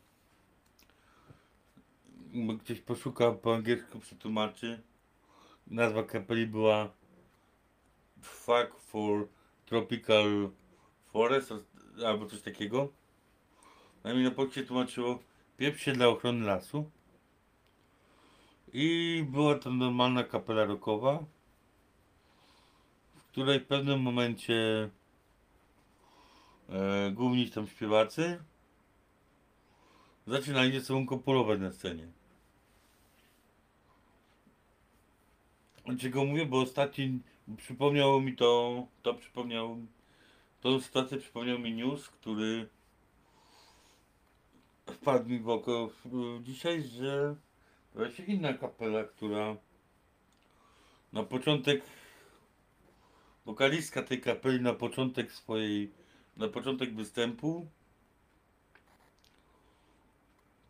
Ktoś 2.64 2.81
poszuka 2.81 3.33
po 3.33 3.55
angielsku, 3.55 4.01
przetłumaczy. 4.01 4.83
Nazwa 5.66 6.03
kapeli 6.03 6.46
była 6.46 6.92
Fuck 8.22 8.79
for 8.79 9.29
Tropical 9.66 10.51
Forest 11.12 11.53
albo 12.07 12.27
coś 12.27 12.42
takiego. 12.42 12.92
Na 14.05 14.14
mnie 14.14 14.25
na 14.25 14.31
polskie 14.31 14.62
tłumaczyło 14.62 15.18
pieprz 15.57 15.83
się 15.83 15.92
dla 15.92 16.09
ochrony 16.09 16.46
lasu. 16.46 16.90
I 18.78 19.24
była 19.28 19.58
to 19.58 19.70
normalna 19.70 20.24
kapela 20.24 20.64
rockowa, 20.64 21.24
w 23.14 23.22
której 23.22 23.60
w 23.60 23.66
pewnym 23.66 24.00
momencie 24.00 24.90
e, 26.68 27.10
główni 27.10 27.50
tam 27.50 27.66
śpiewacy 27.66 28.42
zaczynali 30.27 30.72
ze 30.72 30.81
sobą 30.81 31.06
kopulować 31.06 31.60
na 31.60 31.72
scenie. 31.72 32.08
Czego 36.00 36.24
mówię, 36.24 36.46
bo 36.46 36.60
ostatni 36.60 37.20
przypomniało 37.56 38.20
mi 38.20 38.37
to, 38.37 38.83
to 39.02 39.14
przypomniał, 39.14 39.77
tą 40.60 40.81
sytuację 40.81 41.18
przypomniał 41.18 41.58
mi 41.58 41.74
news, 41.74 42.08
który 42.08 42.68
wpadł 44.87 45.29
mi 45.29 45.38
w 45.38 45.48
oko 45.48 45.90
dzisiaj, 46.42 46.83
że 46.83 47.37
właśnie 47.97 48.25
inna 48.25 48.53
kapela, 48.53 49.05
która 49.05 49.57
na 51.13 51.23
początek, 51.23 51.83
wokalistka 53.47 54.03
tej 54.03 54.21
kapeli 54.21 54.61
na 54.61 54.75
początek 54.75 55.33
swojej, 55.33 55.92
na 56.37 56.49
początek 56.49 56.94
występu, 56.94 57.67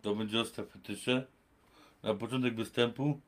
to 0.03 0.14
będzie 0.14 0.41
ostra 0.41 0.64
fetysze, 0.64 1.27
na 2.03 2.14
początek 2.14 2.55
występu 2.55 3.20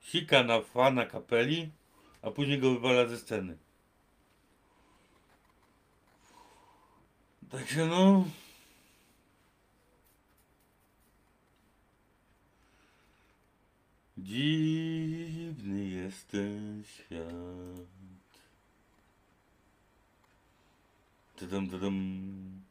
sika 0.00 0.42
na 0.42 0.60
fana 0.60 1.06
kapeli, 1.06 1.70
a 2.22 2.30
później 2.30 2.58
go 2.58 2.70
wywala 2.70 3.06
ze 3.06 3.18
sceny. 3.18 3.56
Także 7.50 7.86
no. 7.86 8.24
Dziwny 14.26 15.84
jest 15.88 16.28
ten 16.28 16.82
świat. 16.84 17.88
Tadam, 21.36 21.70
tadam. 21.70 22.65